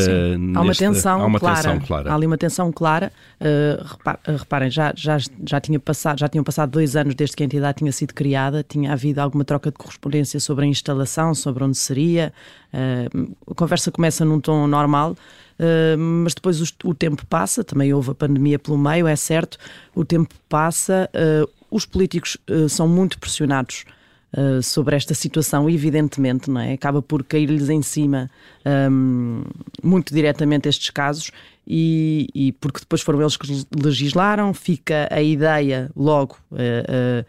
Sim, 0.00 0.52
uh, 0.52 0.58
há, 0.58 0.60
uma 0.62 0.74
tensão 0.74 1.22
há 1.22 1.26
uma 1.26 1.38
clara, 1.38 1.56
tensão 1.56 1.80
clara. 1.80 2.10
Há 2.10 2.14
ali 2.14 2.26
uma 2.26 2.38
tensão 2.38 2.72
clara. 2.72 3.12
Uh, 3.40 4.36
reparem, 4.38 4.70
já, 4.70 4.92
já, 4.96 5.18
já, 5.18 5.60
tinha 5.60 5.78
passado, 5.78 6.18
já 6.18 6.28
tinham 6.28 6.44
passado 6.44 6.70
dois 6.70 6.96
anos 6.96 7.14
desde 7.14 7.36
que 7.36 7.42
a 7.42 7.46
entidade 7.46 7.78
tinha 7.78 7.92
sido 7.92 8.14
criada, 8.14 8.64
tinha 8.66 8.92
havido 8.92 9.20
alguma 9.20 9.44
troca 9.44 9.70
de 9.70 9.76
correspondência 9.76 10.38
sobre 10.40 10.64
a 10.64 10.68
instalação, 10.68 11.34
sobre 11.34 11.64
onde 11.64 11.76
seria. 11.76 12.32
Uh, 12.72 13.34
a 13.50 13.54
conversa 13.54 13.90
começa 13.90 14.24
num 14.24 14.40
tom 14.40 14.66
normal. 14.66 15.16
Uh, 15.58 15.96
mas 15.96 16.34
depois 16.34 16.60
o, 16.60 16.66
o, 16.84 16.94
tempo 16.94 17.24
passa, 17.26 17.64
também 17.64 17.92
houve 17.92 18.10
a 18.10 18.14
pandemia 18.14 18.58
pelo 18.58 18.76
meio, 18.76 19.06
é 19.06 19.16
certo, 19.16 19.56
o 19.94 20.04
tempo 20.04 20.34
passa, 20.50 21.08
os 21.70 21.86
políticos 21.86 22.36
são 22.68 22.86
muito 22.86 23.18
pressionados 23.18 23.86
uh, 24.36 24.62
sobre 24.62 24.96
esta 24.96 25.14
situação, 25.14 25.68
evidentemente, 25.68 26.50
não 26.50 26.60
é? 26.60 26.72
Acaba 26.72 27.02
por 27.02 27.24
cair-lhes 27.24 27.68
em 27.68 27.82
cima 27.82 28.30
um, 28.90 29.42
muito 29.82 30.14
diretamente 30.14 30.68
estes 30.68 30.90
casos 30.90 31.30
e, 31.66 32.28
e, 32.34 32.52
porque 32.52 32.80
depois 32.80 33.02
foram 33.02 33.20
eles 33.20 33.36
que 33.36 33.66
legislaram, 33.74 34.54
fica 34.54 35.08
a 35.10 35.22
ideia 35.22 35.90
logo. 35.96 36.36
Uh, 36.52 37.24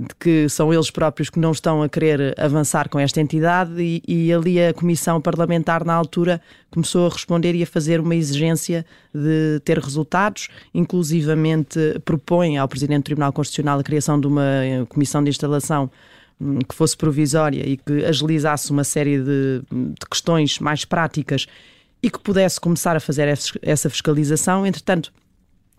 de 0.00 0.14
que 0.20 0.48
são 0.48 0.72
eles 0.72 0.88
próprios 0.88 1.28
que 1.28 1.40
não 1.40 1.50
estão 1.50 1.82
a 1.82 1.88
querer 1.88 2.32
avançar 2.38 2.88
com 2.88 2.96
esta 2.96 3.20
entidade 3.20 3.72
e, 3.82 4.00
e 4.06 4.32
ali 4.32 4.62
a 4.62 4.72
Comissão 4.72 5.20
Parlamentar, 5.20 5.84
na 5.84 5.92
altura, 5.92 6.40
começou 6.70 7.08
a 7.08 7.10
responder 7.10 7.56
e 7.56 7.62
a 7.64 7.66
fazer 7.66 7.98
uma 7.98 8.14
exigência 8.14 8.86
de 9.12 9.60
ter 9.64 9.80
resultados, 9.80 10.48
inclusivamente 10.72 12.00
propõe 12.04 12.56
ao 12.56 12.68
Presidente 12.68 13.02
do 13.02 13.06
Tribunal 13.06 13.32
Constitucional 13.32 13.80
a 13.80 13.82
criação 13.82 14.20
de 14.20 14.28
uma 14.28 14.44
comissão 14.88 15.24
de 15.24 15.30
instalação 15.30 15.90
que 16.68 16.74
fosse 16.74 16.96
provisória 16.96 17.66
e 17.66 17.76
que 17.76 18.04
agilizasse 18.04 18.70
uma 18.70 18.84
série 18.84 19.18
de, 19.18 19.62
de 19.70 20.06
questões 20.10 20.58
mais 20.58 20.84
práticas 20.84 21.46
e 22.02 22.10
que 22.10 22.18
pudesse 22.18 22.60
começar 22.60 22.96
a 22.96 23.00
fazer 23.00 23.28
essa 23.62 23.88
fiscalização. 23.88 24.66
Entretanto, 24.66 25.12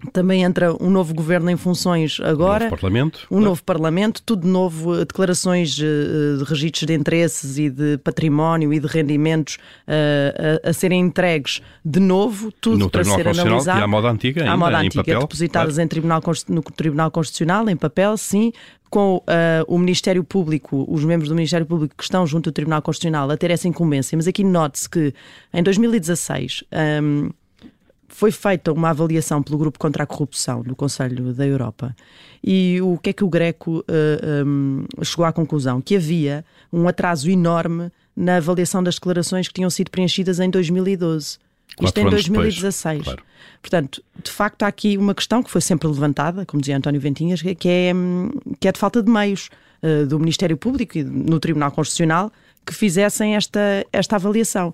também 0.05 0.43
entra 0.43 0.75
um 0.81 0.89
novo 0.89 1.13
governo 1.13 1.49
em 1.49 1.57
funções 1.57 2.19
agora. 2.21 2.65
Um 2.65 2.69
novo 2.69 2.75
Parlamento. 2.75 3.27
Um 3.31 3.39
novo 3.39 3.63
Parlamento, 3.63 4.21
tudo 4.25 4.47
novo, 4.47 4.95
eh, 4.95 5.05
declarações 5.05 5.77
eh, 5.79 6.37
de 6.37 6.43
registros 6.43 6.85
de 6.85 6.93
interesses 6.93 7.57
e 7.57 7.69
de 7.69 7.97
património 7.97 8.73
e 8.73 8.79
de 8.79 8.87
rendimentos 8.87 9.55
uh, 9.87 10.61
a, 10.65 10.69
a, 10.69 10.73
serem 10.73 11.01
entregues 11.01 11.61
de 11.83 11.99
novo, 11.99 12.51
tudo 12.51 12.77
no 12.77 12.89
para 12.89 13.03
ser 13.03 13.27
analisado. 13.27 13.79
E 13.79 13.83
à 13.83 13.87
moda 13.87 14.09
antiga, 14.09 14.41
ainda, 14.41 14.53
à 14.53 14.57
moda 14.57 14.77
antiga, 14.77 15.03
papel, 15.03 15.19
depositadas 15.19 15.75
claro. 15.75 15.85
em 15.85 15.87
tribunal, 15.87 16.21
no 16.49 16.61
Tribunal 16.61 17.11
Constitucional, 17.11 17.69
em 17.69 17.75
papel, 17.75 18.17
sim, 18.17 18.51
com 18.89 19.17
uh, 19.17 19.21
o 19.67 19.77
Ministério 19.77 20.23
Público, 20.23 20.85
os 20.87 21.03
membros 21.03 21.29
do 21.29 21.35
Ministério 21.35 21.65
Público 21.65 21.95
que 21.97 22.03
estão 22.03 22.25
junto 22.25 22.49
ao 22.49 22.53
Tribunal 22.53 22.81
Constitucional 22.81 23.29
a 23.29 23.37
ter 23.37 23.51
essa 23.51 23.67
incumbência, 23.67 24.15
mas 24.15 24.27
aqui 24.27 24.43
note-se 24.43 24.89
que 24.89 25.13
em 25.53 25.61
2016 25.61 26.63
um, 27.03 27.29
foi 28.15 28.31
feita 28.31 28.71
uma 28.71 28.91
avaliação 28.91 29.43
pelo 29.43 29.57
Grupo 29.57 29.77
contra 29.77 30.03
a 30.03 30.05
Corrupção 30.05 30.61
do 30.61 30.73
Conselho 30.73 31.33
da 31.33 31.45
Europa 31.45 31.93
e 32.41 32.79
o 32.81 32.97
que 32.97 33.09
é 33.09 33.13
que 33.13 33.25
o 33.25 33.27
Greco 33.27 33.79
uh, 33.79 34.45
um, 34.47 34.85
chegou 35.03 35.25
à 35.25 35.33
conclusão? 35.33 35.81
Que 35.81 35.97
havia 35.97 36.45
um 36.71 36.87
atraso 36.87 37.29
enorme 37.29 37.91
na 38.15 38.37
avaliação 38.37 38.81
das 38.81 38.95
declarações 38.95 39.49
que 39.49 39.53
tinham 39.53 39.69
sido 39.69 39.91
preenchidas 39.91 40.39
em 40.39 40.49
2012. 40.49 41.39
Isto 41.81 41.99
em 41.99 42.09
2016. 42.09 42.99
Depois, 42.99 43.03
claro. 43.03 43.29
Portanto, 43.61 44.01
de 44.23 44.31
facto, 44.31 44.63
há 44.63 44.67
aqui 44.67 44.97
uma 44.97 45.13
questão 45.13 45.43
que 45.43 45.51
foi 45.51 45.59
sempre 45.59 45.85
levantada, 45.85 46.45
como 46.45 46.61
dizia 46.61 46.77
António 46.77 47.01
Ventinhas, 47.01 47.41
que 47.41 47.49
é, 47.49 47.91
que 48.61 48.67
é 48.69 48.71
de 48.71 48.79
falta 48.79 49.03
de 49.03 49.11
meios 49.11 49.49
uh, 49.83 50.05
do 50.05 50.17
Ministério 50.17 50.55
Público 50.55 50.97
e 50.97 51.03
no 51.03 51.37
Tribunal 51.37 51.69
Constitucional 51.71 52.31
que 52.65 52.73
fizessem 52.73 53.35
esta, 53.35 53.85
esta 53.93 54.15
avaliação. 54.15 54.73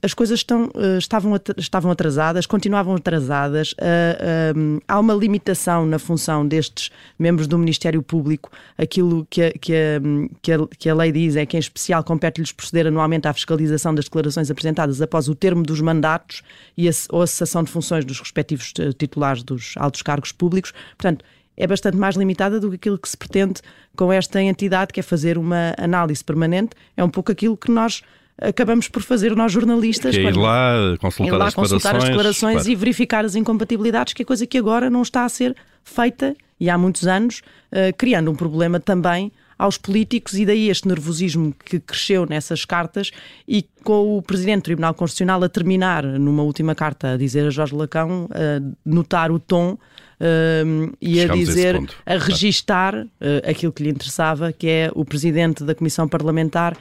As 0.00 0.14
coisas 0.14 0.38
estão, 0.38 0.66
uh, 0.66 0.98
estavam, 0.98 1.32
estavam 1.56 1.90
atrasadas, 1.90 2.46
continuavam 2.46 2.94
atrasadas, 2.94 3.72
uh, 3.72 4.56
uh, 4.56 4.82
há 4.86 5.00
uma 5.00 5.14
limitação 5.14 5.84
na 5.84 5.98
função 5.98 6.46
destes 6.46 6.90
membros 7.18 7.46
do 7.46 7.58
Ministério 7.58 8.02
Público. 8.02 8.50
Aquilo 8.78 9.26
que 9.28 9.42
a, 9.42 9.52
que 9.52 9.72
a, 9.74 10.00
que 10.40 10.52
a, 10.52 10.58
que 10.78 10.88
a 10.88 10.94
lei 10.94 11.10
diz 11.10 11.36
é 11.36 11.44
que, 11.44 11.56
em 11.56 11.60
especial, 11.60 12.04
compete-lhes 12.04 12.52
proceder 12.52 12.86
anualmente 12.86 13.26
à 13.26 13.32
fiscalização 13.32 13.94
das 13.94 14.04
declarações 14.04 14.50
apresentadas 14.50 15.02
após 15.02 15.28
o 15.28 15.34
termo 15.34 15.62
dos 15.62 15.80
mandatos 15.80 16.42
e 16.76 16.88
a, 16.88 16.92
ou 17.10 17.22
a 17.22 17.26
cessação 17.26 17.64
de 17.64 17.70
funções 17.70 18.04
dos 18.04 18.20
respectivos 18.20 18.72
titulares 18.96 19.42
dos 19.42 19.74
altos 19.76 20.02
cargos 20.02 20.30
públicos. 20.30 20.72
Portanto, 20.96 21.24
é 21.62 21.66
bastante 21.68 21.96
mais 21.96 22.16
limitada 22.16 22.58
do 22.58 22.70
que 22.70 22.74
aquilo 22.74 22.98
que 22.98 23.08
se 23.08 23.16
pretende 23.16 23.60
com 23.96 24.12
esta 24.12 24.42
entidade, 24.42 24.92
que 24.92 24.98
é 24.98 25.02
fazer 25.02 25.38
uma 25.38 25.72
análise 25.78 26.22
permanente. 26.24 26.70
É 26.96 27.04
um 27.04 27.08
pouco 27.08 27.30
aquilo 27.30 27.56
que 27.56 27.70
nós 27.70 28.02
acabamos 28.36 28.88
por 28.88 29.00
fazer 29.00 29.36
nós 29.36 29.52
jornalistas. 29.52 30.12
Que 30.12 30.26
é 30.26 30.30
ir 30.30 30.36
lá 30.36 30.96
consultar, 30.98 31.32
ir 31.32 31.38
lá, 31.38 31.46
as, 31.46 31.54
consultar 31.54 31.94
as 31.94 32.04
declarações 32.04 32.54
claro. 32.56 32.68
e 32.68 32.74
verificar 32.74 33.24
as 33.24 33.36
incompatibilidades, 33.36 34.12
que 34.12 34.22
é 34.22 34.24
coisa 34.24 34.44
que 34.44 34.58
agora 34.58 34.90
não 34.90 35.02
está 35.02 35.24
a 35.24 35.28
ser 35.28 35.54
feita 35.84 36.34
e 36.58 36.68
há 36.68 36.76
muitos 36.76 37.06
anos, 37.06 37.42
uh, 37.70 37.96
criando 37.96 38.28
um 38.28 38.34
problema 38.34 38.80
também 38.80 39.30
aos 39.56 39.78
políticos 39.78 40.34
e 40.34 40.44
daí 40.44 40.68
este 40.68 40.88
nervosismo 40.88 41.54
que 41.64 41.78
cresceu 41.78 42.26
nessas 42.26 42.64
cartas 42.64 43.12
e 43.46 43.64
com 43.84 44.18
o 44.18 44.20
Presidente 44.20 44.62
do 44.62 44.64
Tribunal 44.64 44.94
Constitucional 44.94 45.44
a 45.44 45.48
terminar 45.48 46.02
numa 46.02 46.42
última 46.42 46.74
carta 46.74 47.12
a 47.12 47.16
dizer 47.16 47.46
a 47.46 47.50
Jorge 47.50 47.72
Lacão, 47.72 48.28
a 48.32 48.60
notar 48.84 49.30
o 49.30 49.38
tom 49.38 49.78
e 51.00 51.20
a 51.20 51.26
dizer, 51.28 51.76
a, 52.06 52.14
a 52.14 52.18
registar 52.18 52.94
uh, 52.94 53.08
aquilo 53.48 53.72
que 53.72 53.82
lhe 53.82 53.90
interessava, 53.90 54.52
que 54.52 54.68
é 54.68 54.90
o 54.94 55.04
Presidente 55.04 55.64
da 55.64 55.74
Comissão 55.74 56.06
Parlamentar 56.06 56.74
uh, 56.74 56.78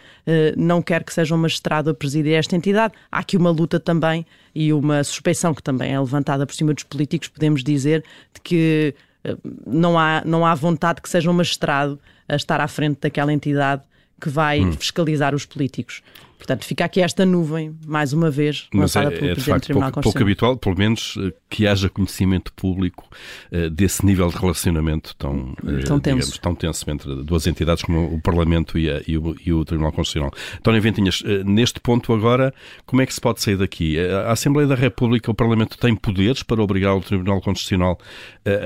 não 0.56 0.82
quer 0.82 1.04
que 1.04 1.14
seja 1.14 1.34
um 1.34 1.38
magistrado 1.38 1.90
a 1.90 1.94
presidir 1.94 2.34
esta 2.34 2.56
entidade. 2.56 2.94
Há 3.12 3.20
aqui 3.20 3.38
uma 3.38 3.50
luta 3.50 3.80
também 3.80 4.26
e 4.54 4.72
uma 4.72 5.04
suspeição 5.04 5.54
que 5.54 5.64
também 5.64 5.92
é 5.94 6.00
levantada 6.00 6.46
por 6.46 6.54
cima 6.54 6.74
dos 6.74 6.84
políticos, 6.84 7.30
podemos 7.30 7.64
dizer, 7.64 8.04
de 8.34 8.42
que 8.42 8.94
uh, 9.28 9.38
não 9.66 9.98
há, 9.98 10.22
não 10.26 10.46
há 10.46 10.54
vontade 10.54 11.02
que 11.02 11.10
seja 11.10 11.30
um 11.30 11.34
magistrado 11.34 12.00
a 12.28 12.36
estar 12.36 12.62
à 12.62 12.68
frente 12.68 13.00
daquela 13.02 13.34
entidade 13.34 13.82
que 14.22 14.30
vai 14.30 14.62
hum. 14.62 14.74
fiscalizar 14.74 15.34
os 15.34 15.46
políticos. 15.46 16.04
Portanto, 16.42 16.66
fica 16.66 16.86
aqui 16.86 17.00
esta 17.02 17.24
nuvem, 17.24 17.78
mais 17.86 18.14
uma 18.14 18.32
vez, 18.32 18.68
lançada 18.74 19.12
Mas 19.12 19.14
é, 19.14 19.20
pelo 19.20 19.30
é, 19.30 19.34
Presidente 19.36 19.62
do 19.62 19.66
Tribunal 19.66 19.92
pouco, 19.92 20.02
pouco 20.02 20.24
habitual, 20.24 20.58
pelo 20.58 20.76
menos, 20.76 21.16
eh, 21.20 21.32
que 21.48 21.68
haja 21.68 21.88
conhecimento 21.88 22.52
público 22.54 23.08
uh, 23.52 23.70
desse 23.70 24.04
nível 24.04 24.28
de 24.28 24.38
relacionamento 24.38 25.16
tão, 25.18 25.52
uh, 25.52 25.84
tão, 25.86 26.00
tenso. 26.00 26.18
Digamos, 26.18 26.38
tão 26.40 26.56
tenso 26.56 26.90
entre 26.90 27.24
duas 27.24 27.46
entidades 27.46 27.84
como 27.84 28.12
o 28.12 28.20
Parlamento 28.20 28.80
e, 28.80 28.90
a, 28.90 29.04
e, 29.08 29.20
o, 29.20 29.36
e 29.46 29.54
o, 29.54 29.64
Tribunal 29.64 29.92
Constitucional. 29.92 30.32
António 30.58 30.82
Ventinhas, 30.82 31.22
uh, 31.22 31.44
neste 31.46 31.80
ponto 31.80 32.12
agora, 32.12 32.52
como 32.88 33.04
é 33.04 33.06
que 33.06 33.14
se 33.14 33.22
pode 33.22 33.40
sair 33.40 33.58
daqui? 33.58 34.00
A 34.00 34.32
Assembleia 34.32 34.68
da 34.68 34.74
República, 34.74 35.30
o 35.30 35.36
Parlamento 35.36 35.78
tem 35.78 35.96
poderes 35.96 36.42
para 36.42 36.60
obrigar 36.60 36.98
o 36.98 37.02
Tribunal 37.02 37.40
Constitucional 37.40 38.00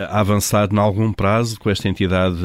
a 0.09 0.21
avançar 0.21 0.69
em 0.71 0.77
algum 0.77 1.11
prazo 1.11 1.59
com 1.59 1.69
esta 1.69 1.89
entidade 1.89 2.37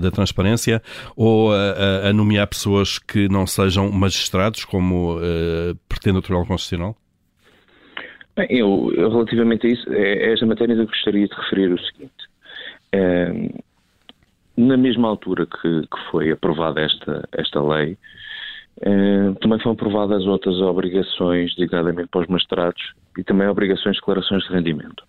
da 0.00 0.10
transparência 0.12 0.80
ou 1.16 1.52
a, 1.52 2.10
a 2.10 2.12
nomear 2.12 2.46
pessoas 2.46 3.00
que 3.00 3.28
não 3.28 3.44
sejam 3.44 3.90
magistrados, 3.90 4.64
como 4.70 5.16
uh, 5.16 5.74
pretende 5.88 6.18
o 6.18 6.22
Tribunal 6.22 6.46
Constitucional? 6.46 6.96
Bem, 8.36 8.46
eu, 8.50 8.88
relativamente 8.94 9.66
a 9.66 9.70
isso, 9.70 9.92
é, 9.92 10.28
é 10.28 10.32
esta 10.32 10.46
matéria 10.46 10.74
eu 10.74 10.86
gostaria 10.86 11.26
de 11.26 11.34
referir 11.34 11.72
o 11.72 11.78
seguinte. 11.78 12.28
É, 12.92 13.50
na 14.56 14.76
mesma 14.76 15.08
altura 15.08 15.46
que, 15.46 15.80
que, 15.82 16.10
foi 16.10 16.30
aprovada 16.30 16.80
esta, 16.80 17.28
esta 17.32 17.60
lei, 17.62 17.96
é, 18.80 19.32
também 19.40 19.58
foram 19.58 19.72
aprovadas 19.72 20.24
outras 20.26 20.56
obrigações, 20.60 21.54
designadamente 21.56 22.08
para 22.08 22.22
os 22.22 22.28
magistrados, 22.28 22.94
e 23.16 23.24
também 23.24 23.48
obrigações 23.48 23.94
de 23.94 24.00
declarações 24.00 24.44
de 24.44 24.52
rendimento 24.52 25.04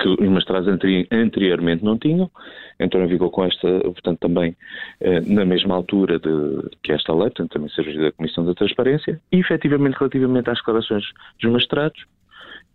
que 0.00 0.08
os 0.08 0.28
mestrados 0.28 0.68
anteriormente 1.10 1.84
não 1.84 1.98
tinham, 1.98 2.30
entrou 2.78 3.02
em 3.02 3.06
vigor 3.06 3.30
com 3.30 3.44
esta, 3.44 3.80
portanto, 3.80 4.18
também 4.18 4.56
eh, 5.00 5.20
na 5.20 5.44
mesma 5.44 5.74
altura 5.74 6.18
de, 6.18 6.70
que 6.82 6.92
esta 6.92 7.12
lei, 7.12 7.24
portanto, 7.24 7.52
também 7.52 7.68
surgiu 7.68 8.02
da 8.02 8.12
Comissão 8.12 8.44
da 8.44 8.54
Transparência, 8.54 9.20
e 9.30 9.38
efetivamente, 9.38 9.96
relativamente 9.98 10.50
às 10.50 10.58
declarações 10.58 11.04
dos 11.40 11.52
mestrados, 11.52 12.04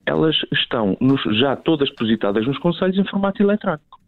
elas 0.06 0.36
estão 0.54 0.98
nos, 1.01 1.22
já 1.38 1.56
todas 1.56 1.89
depositadas 1.89 2.48
nos 2.48 2.58
conselhos 2.60 2.98
em 2.98 3.04
formato 3.06 3.42
eletrónico. 3.44 4.00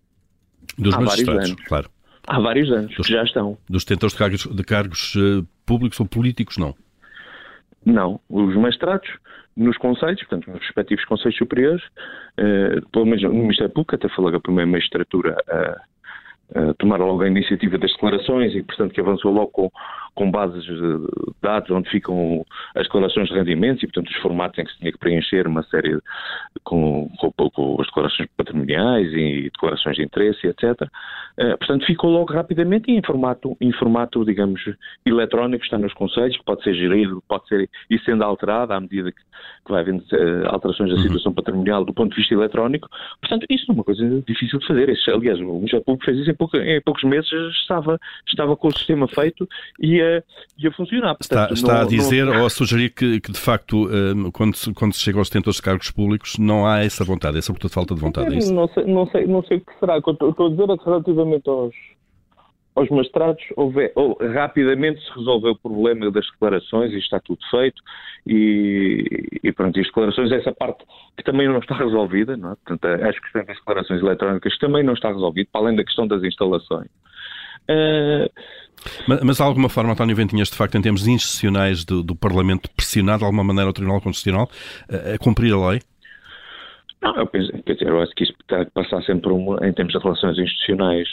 Dos 0.77 0.93
Há 0.93 1.01
magistrados, 1.01 1.55
claro. 1.67 1.89
Há 2.27 2.39
vários 2.39 2.71
anos 2.71 2.95
dos, 2.95 3.07
que 3.07 3.13
já 3.13 3.23
estão. 3.23 3.57
Dos 3.69 3.83
detentores 3.83 4.13
de 4.13 4.19
cargos, 4.19 4.45
de 4.45 4.63
cargos 4.63 5.15
uh, 5.15 5.45
públicos 5.65 5.99
ou 5.99 6.05
políticos, 6.05 6.57
não? 6.57 6.75
Não. 7.85 8.19
Os 8.29 8.55
mestrados 8.55 9.09
nos 9.59 9.77
conselhos, 9.77 10.19
portanto, 10.21 10.49
nos 10.49 10.61
respectivos 10.61 11.05
conselhos 11.05 11.37
superiores, 11.37 11.83
uh, 12.39 12.89
pelo 12.91 13.05
menos 13.05 13.21
no 13.23 13.33
Ministério 13.33 13.73
Público, 13.73 13.95
até 13.95 14.07
falou 14.09 14.33
a 14.33 14.39
primeira 14.39 14.69
magistratura 14.69 15.35
a, 15.47 16.69
a 16.69 16.73
tomar 16.75 16.97
logo 16.97 17.21
a 17.21 17.27
iniciativa 17.27 17.77
das 17.77 17.91
declarações 17.91 18.55
e, 18.55 18.63
portanto, 18.63 18.93
que 18.93 19.01
avançou 19.01 19.33
logo 19.33 19.51
com, 19.51 19.71
com 20.19 20.29
bases 20.29 20.65
de 20.65 21.07
dados 21.41 21.71
onde 21.71 21.89
ficam 21.89 22.45
as 22.75 22.83
declarações 22.83 23.29
de 23.29 23.35
rendimentos 23.35 23.81
e, 23.81 23.87
portanto, 23.87 24.09
os 24.09 24.17
formatos 24.17 24.59
em 24.59 24.65
que 24.65 24.71
se 24.73 24.77
tinha 24.79 24.91
que 24.91 24.97
preencher 24.97 25.47
uma 25.47 25.63
série 25.63 25.95
de, 25.95 26.01
com, 26.65 27.09
com, 27.17 27.31
com, 27.31 27.77
as 27.79 27.87
declarações 27.87 28.27
patrimoniais 28.35 29.13
e 29.13 29.43
declarações 29.43 29.95
de 29.95 30.03
interesse, 30.03 30.45
etc. 30.45 30.81
Uh, 30.81 30.87
eh, 31.37 31.55
portanto, 31.55 31.85
ficou 31.85 32.09
logo 32.09 32.33
rapidamente 32.33 32.91
em 32.91 33.01
formato, 33.01 33.55
em 33.61 33.71
formato, 33.71 34.25
digamos, 34.25 34.61
eletrónico, 35.05 35.63
está 35.63 35.77
nos 35.77 35.93
conselhos, 35.93 36.35
que 36.35 36.43
pode 36.43 36.63
ser 36.63 36.73
gerido, 36.73 37.23
pode 37.25 37.47
ser 37.47 37.69
e 37.89 37.97
sendo 37.99 38.21
alterado 38.25 38.73
à 38.73 38.81
medida 38.81 39.13
que, 39.13 39.21
que 39.65 39.71
vai 39.71 39.83
havendo 39.83 40.01
uh, 40.01 40.49
alterações 40.49 40.89
da 40.89 40.97
uhum. 40.97 41.01
situação 41.01 41.29
uhum. 41.29 41.35
patrimonial 41.35 41.85
do 41.85 41.93
ponto 41.93 42.09
de 42.09 42.17
vista 42.17 42.33
eletrónico. 42.33 42.89
Portanto, 43.21 43.45
isso 43.49 43.63
não 43.69 43.75
é 43.75 43.77
uma 43.77 43.83
coisa 43.85 44.23
difícil 44.27 44.59
de 44.59 44.67
fazer. 44.67 44.89
Isso, 44.89 45.09
aliás, 45.09 45.39
o 45.39 45.45
Ministério 45.45 45.85
Público 45.85 46.03
fez 46.03 46.17
isso 46.17 46.29
em, 46.29 46.35
pouca, 46.35 46.57
em 46.57 46.81
poucos 46.81 47.05
meses, 47.05 47.31
estava, 47.61 47.97
estava 48.27 48.57
com 48.57 48.67
o 48.67 48.77
sistema 48.77 49.07
feito 49.07 49.47
e 49.79 50.01
e 50.57 50.67
a 50.67 50.71
funcionar. 50.71 51.15
Portanto, 51.15 51.53
está, 51.53 51.53
está 51.53 51.73
não, 51.75 51.81
a 51.81 51.85
dizer 51.85 52.25
não... 52.25 52.39
ou 52.39 52.45
a 52.45 52.49
sugerir 52.49 52.89
que, 52.89 53.19
que 53.19 53.31
de 53.31 53.39
facto, 53.39 53.89
um, 53.89 54.31
quando, 54.31 54.55
se, 54.55 54.73
quando 54.73 54.93
se 54.93 55.01
chega 55.01 55.17
aos 55.17 55.29
detentores 55.29 55.57
de 55.57 55.61
cargos 55.61 55.91
públicos, 55.91 56.37
não 56.37 56.65
há 56.65 56.79
essa 56.79 57.03
vontade, 57.03 57.37
é 57.37 57.41
sobretudo 57.41 57.71
falta 57.71 57.95
de 57.95 58.01
vontade. 58.01 58.27
É? 58.27 58.51
Não, 58.51 58.67
sei, 58.67 58.85
não, 58.85 59.07
sei, 59.07 59.27
não 59.27 59.43
sei 59.43 59.57
o 59.57 59.61
que 59.61 59.79
será. 59.79 59.97
O 59.97 60.01
que 60.01 60.11
estou 60.11 60.47
a 60.47 60.49
dizer 60.49 60.69
é 60.69 60.77
que 60.77 60.85
relativamente 60.85 61.49
aos, 61.49 61.75
aos 62.75 62.89
magistrados, 62.89 63.43
houve, 63.55 63.91
ou, 63.95 64.17
rapidamente 64.33 65.01
se 65.01 65.11
resolveu 65.17 65.51
o 65.51 65.57
problema 65.57 66.11
das 66.11 66.25
declarações 66.31 66.93
e 66.93 66.97
está 66.97 67.19
tudo 67.19 67.39
feito. 67.49 67.81
E, 68.27 69.39
e 69.43 69.51
pronto, 69.51 69.77
e 69.77 69.81
as 69.81 69.87
declarações, 69.87 70.31
essa 70.31 70.51
parte 70.51 70.83
que 71.17 71.23
também 71.23 71.47
não 71.47 71.59
está 71.59 71.75
resolvida, 71.77 72.37
não 72.37 72.51
é? 72.51 72.55
Portanto, 72.65 72.85
as 73.03 73.19
questões 73.19 73.47
das 73.47 73.57
declarações 73.57 74.01
eletrónicas 74.01 74.57
também 74.59 74.83
não 74.83 74.93
está 74.93 75.09
resolvida, 75.09 75.49
para 75.51 75.61
além 75.61 75.75
da 75.75 75.83
questão 75.83 76.07
das 76.07 76.23
instalações. 76.23 76.87
Uh, 77.69 78.29
mas, 79.07 79.21
mas 79.21 79.41
há 79.41 79.45
alguma 79.45 79.69
forma, 79.69 79.91
António 79.91 80.15
Ventinhas, 80.15 80.49
de 80.49 80.55
facto, 80.55 80.75
em 80.77 80.81
termos 80.81 81.07
institucionais 81.07 81.83
do, 81.83 82.01
do 82.01 82.15
Parlamento, 82.15 82.69
pressionar 82.75 83.17
de 83.17 83.23
alguma 83.23 83.43
maneira 83.43 83.69
o 83.69 83.73
Tribunal 83.73 84.01
Constitucional 84.01 84.49
a, 84.89 85.15
a 85.15 85.17
cumprir 85.17 85.53
a 85.53 85.69
lei? 85.69 85.81
Não, 87.01 87.15
eu 87.15 87.27
penso, 87.27 87.51
quer 87.63 87.73
dizer, 87.73 87.87
eu 87.87 88.01
acho 88.01 88.11
que 88.13 88.23
isto 88.23 88.35
tem 88.47 88.65
que 88.65 88.71
passar 88.71 89.01
sempre 89.03 89.31
uma, 89.31 89.55
em 89.65 89.71
termos 89.73 89.93
de 89.93 89.99
relações 89.99 90.37
institucionais 90.37 91.07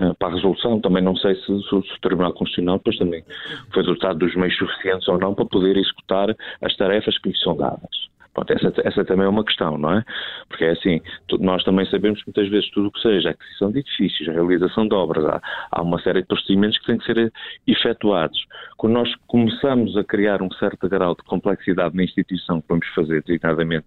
uh, 0.00 0.14
para 0.14 0.28
a 0.28 0.34
resolução. 0.34 0.80
Também 0.80 1.02
não 1.02 1.16
sei 1.16 1.34
se, 1.34 1.44
se, 1.44 1.74
o 1.74 1.82
Tribunal 2.00 2.32
Constitucional 2.32 2.78
depois 2.78 2.96
também 2.96 3.24
foi 3.72 3.82
dotado 3.82 4.18
dos 4.18 4.34
meios 4.34 4.56
suficientes 4.56 5.06
ou 5.08 5.18
não 5.18 5.34
para 5.34 5.44
poder 5.44 5.76
executar 5.76 6.34
as 6.62 6.76
tarefas 6.76 7.18
que 7.18 7.28
lhe 7.28 7.36
são 7.38 7.56
dadas. 7.56 8.08
Pronto, 8.38 8.52
essa, 8.52 8.72
essa 8.84 9.04
também 9.04 9.26
é 9.26 9.28
uma 9.28 9.44
questão, 9.44 9.76
não 9.76 9.92
é? 9.92 10.04
Porque 10.48 10.64
é 10.64 10.70
assim, 10.70 11.00
nós 11.40 11.64
também 11.64 11.84
sabemos 11.86 12.22
que 12.22 12.28
muitas 12.28 12.48
vezes 12.48 12.70
tudo 12.70 12.88
o 12.88 12.92
que 12.92 13.00
seja 13.00 13.30
aquisição 13.30 13.72
de 13.72 13.80
edifícios, 13.80 14.28
a 14.28 14.32
realização 14.32 14.86
de 14.86 14.94
obras, 14.94 15.24
há, 15.24 15.40
há, 15.72 15.82
uma 15.82 16.00
série 16.00 16.20
de 16.20 16.28
procedimentos 16.28 16.78
que 16.78 16.86
têm 16.86 16.98
que 16.98 17.04
ser 17.04 17.32
efetuados. 17.66 18.38
Quando 18.76 18.92
nós 18.92 19.12
começamos 19.26 19.96
a 19.96 20.04
criar 20.04 20.40
um 20.40 20.50
certo 20.52 20.88
grau 20.88 21.16
de 21.16 21.22
complexidade 21.24 21.96
na 21.96 22.04
instituição 22.04 22.60
que 22.60 22.68
vamos 22.68 22.86
fazer, 22.94 23.22
designadamente, 23.24 23.86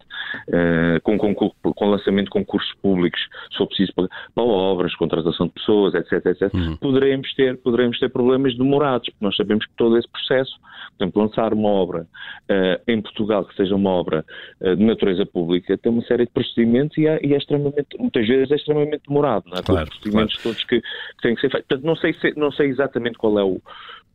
uh, 0.50 1.02
com, 1.04 1.18
com, 1.18 1.34
com, 1.34 1.90
lançamento 1.90 2.26
de 2.26 2.32
concursos 2.32 2.74
públicos, 2.82 3.22
se 3.52 3.58
for 3.58 3.68
preciso 3.68 3.94
para, 3.96 4.10
para 4.36 4.44
obras, 4.44 4.94
contratação 4.96 5.48
de 5.48 5.54
pessoas, 5.54 5.94
etc, 5.94 6.26
etc, 6.26 6.54
uhum. 6.54 6.76
poderemos, 6.78 7.34
ter, 7.36 7.58
poderemos 7.58 7.98
ter 8.00 8.10
problemas 8.10 8.58
demorados, 8.58 9.08
porque 9.10 9.24
nós 9.24 9.36
sabemos 9.38 9.66
que 9.66 9.74
todo 9.78 9.98
esse 9.98 10.10
processo, 10.10 10.52
por 10.98 11.04
exemplo, 11.06 11.22
lançar 11.22 11.54
uma 11.54 11.70
obra 11.70 12.02
uh, 12.02 12.92
em 12.92 13.02
Portugal 13.02 13.46
que 13.46 13.56
seja 13.56 13.76
uma 13.76 13.90
obra 13.90 14.12
eh, 14.20 14.26
de 14.62 14.84
natureza 14.84 15.26
pública 15.26 15.78
tem 15.78 15.92
uma 15.92 16.04
série 16.04 16.26
de 16.26 16.32
procedimentos 16.32 16.98
e 16.98 17.08
é, 17.08 17.20
e 17.24 17.34
é 17.34 17.38
extremamente, 17.38 17.98
muitas 17.98 18.28
vezes 18.28 18.52
é 18.52 18.56
extremamente 18.56 19.04
demorado, 19.08 19.46
não 19.48 19.58
é? 19.58 19.64
Claro, 19.64 19.84
Os 19.84 19.90
procedimentos 19.90 20.36
claro. 20.36 20.50
todos 20.50 20.64
que, 20.66 20.82
que, 20.82 21.22
têm 21.22 21.36
que 21.36 21.42
ser 21.42 21.50
feitos. 21.50 21.68
Portanto, 21.68 21.86
não 21.86 21.96
sei, 21.96 22.14
se, 22.14 22.34
não 22.38 22.52
sei 22.52 22.68
exatamente 22.70 23.18
qual 23.18 23.40
é 23.40 23.44
o, 23.44 23.62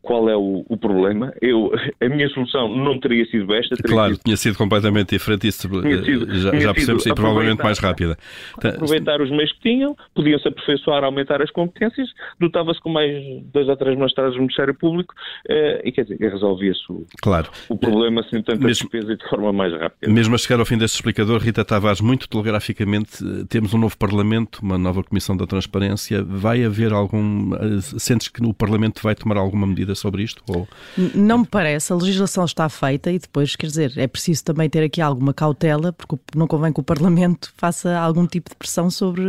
qual 0.01 0.29
é 0.29 0.35
o, 0.35 0.65
o, 0.67 0.77
problema. 0.77 1.33
Eu, 1.41 1.71
a 1.99 2.09
minha 2.09 2.29
solução 2.29 2.73
não 2.75 2.99
teria 2.99 3.25
sido 3.25 3.53
esta. 3.53 3.75
Teria 3.75 3.93
claro, 3.93 4.13
sido... 4.13 4.23
tinha 4.23 4.37
sido 4.37 4.57
completamente 4.57 5.09
diferente, 5.09 5.47
isso 5.47 5.67
eh, 5.85 6.03
sido, 6.03 6.39
já, 6.39 6.57
já 6.57 6.73
percebemos, 6.73 7.05
e 7.05 7.13
provavelmente 7.13 7.63
mais 7.63 7.79
rápida. 7.79 8.17
Aproveitar 8.57 9.21
os 9.21 9.29
meios 9.29 9.51
que 9.53 9.59
tinham, 9.61 9.95
podiam-se 10.15 10.47
aperfeiçoar, 10.47 11.03
aumentar 11.03 11.41
as 11.41 11.51
competências, 11.51 12.09
dotava-se 12.39 12.79
com 12.81 12.89
mais 12.89 13.11
dois 13.51 13.67
ou 13.67 13.75
três 13.75 13.97
magistrados 13.97 14.35
do 14.35 14.39
Ministério 14.39 14.73
Público 14.73 15.13
eh, 15.49 15.81
e, 15.83 15.91
quer 15.91 16.03
dizer, 16.03 16.17
resolvia-se 16.19 16.81
o, 16.89 17.05
claro. 17.21 17.49
o 17.69 17.77
problema 17.77 18.23
sem 18.29 18.41
tanta 18.41 18.65
mesmo, 18.65 18.89
despesa 18.89 19.13
e 19.13 19.17
de 19.17 19.29
forma 19.29 19.51
mais 19.51 19.73
rápida. 19.73 20.11
Mesmo 20.11 20.35
a 20.35 20.37
chegar 20.37 20.59
ao 20.59 20.65
fim 20.65 20.77
deste 20.77 20.95
explicador, 20.95 21.41
Rita 21.41 21.65
Tavares, 21.65 22.01
muito 22.01 22.29
telegraficamente, 22.29 23.23
eh, 23.23 23.45
temos 23.49 23.73
um 23.73 23.77
novo 23.77 23.97
Parlamento, 23.97 24.59
uma 24.61 24.77
nova 24.77 25.03
Comissão 25.03 25.35
da 25.35 25.45
Transparência. 25.45 26.23
Vai 26.23 26.63
haver 26.63 26.93
algum. 26.93 27.51
Sentes 27.81 28.27
que 28.27 28.43
o 28.43 28.53
Parlamento 28.53 29.01
vai 29.01 29.15
tomar 29.15 29.37
alguma 29.37 29.65
medida 29.67 29.86
sobre 29.95 30.23
isto? 30.23 30.43
Ou... 30.47 30.67
Não 31.15 31.39
me 31.39 31.45
parece, 31.45 31.91
a 31.91 31.95
legislação 31.95 32.45
está 32.45 32.67
feita 32.69 33.11
e 33.11 33.19
depois, 33.19 33.55
quer 33.55 33.67
dizer, 33.67 33.93
é 33.97 34.07
preciso 34.07 34.43
também 34.43 34.69
ter 34.69 34.83
aqui 34.83 35.01
alguma 35.01 35.33
cautela, 35.33 35.93
porque 35.93 36.17
não 36.35 36.47
convém 36.47 36.73
que 36.73 36.79
o 36.79 36.83
Parlamento 36.83 37.53
faça 37.57 37.97
algum 37.97 38.25
tipo 38.25 38.49
de 38.49 38.55
pressão 38.55 38.89
sobre 38.89 39.23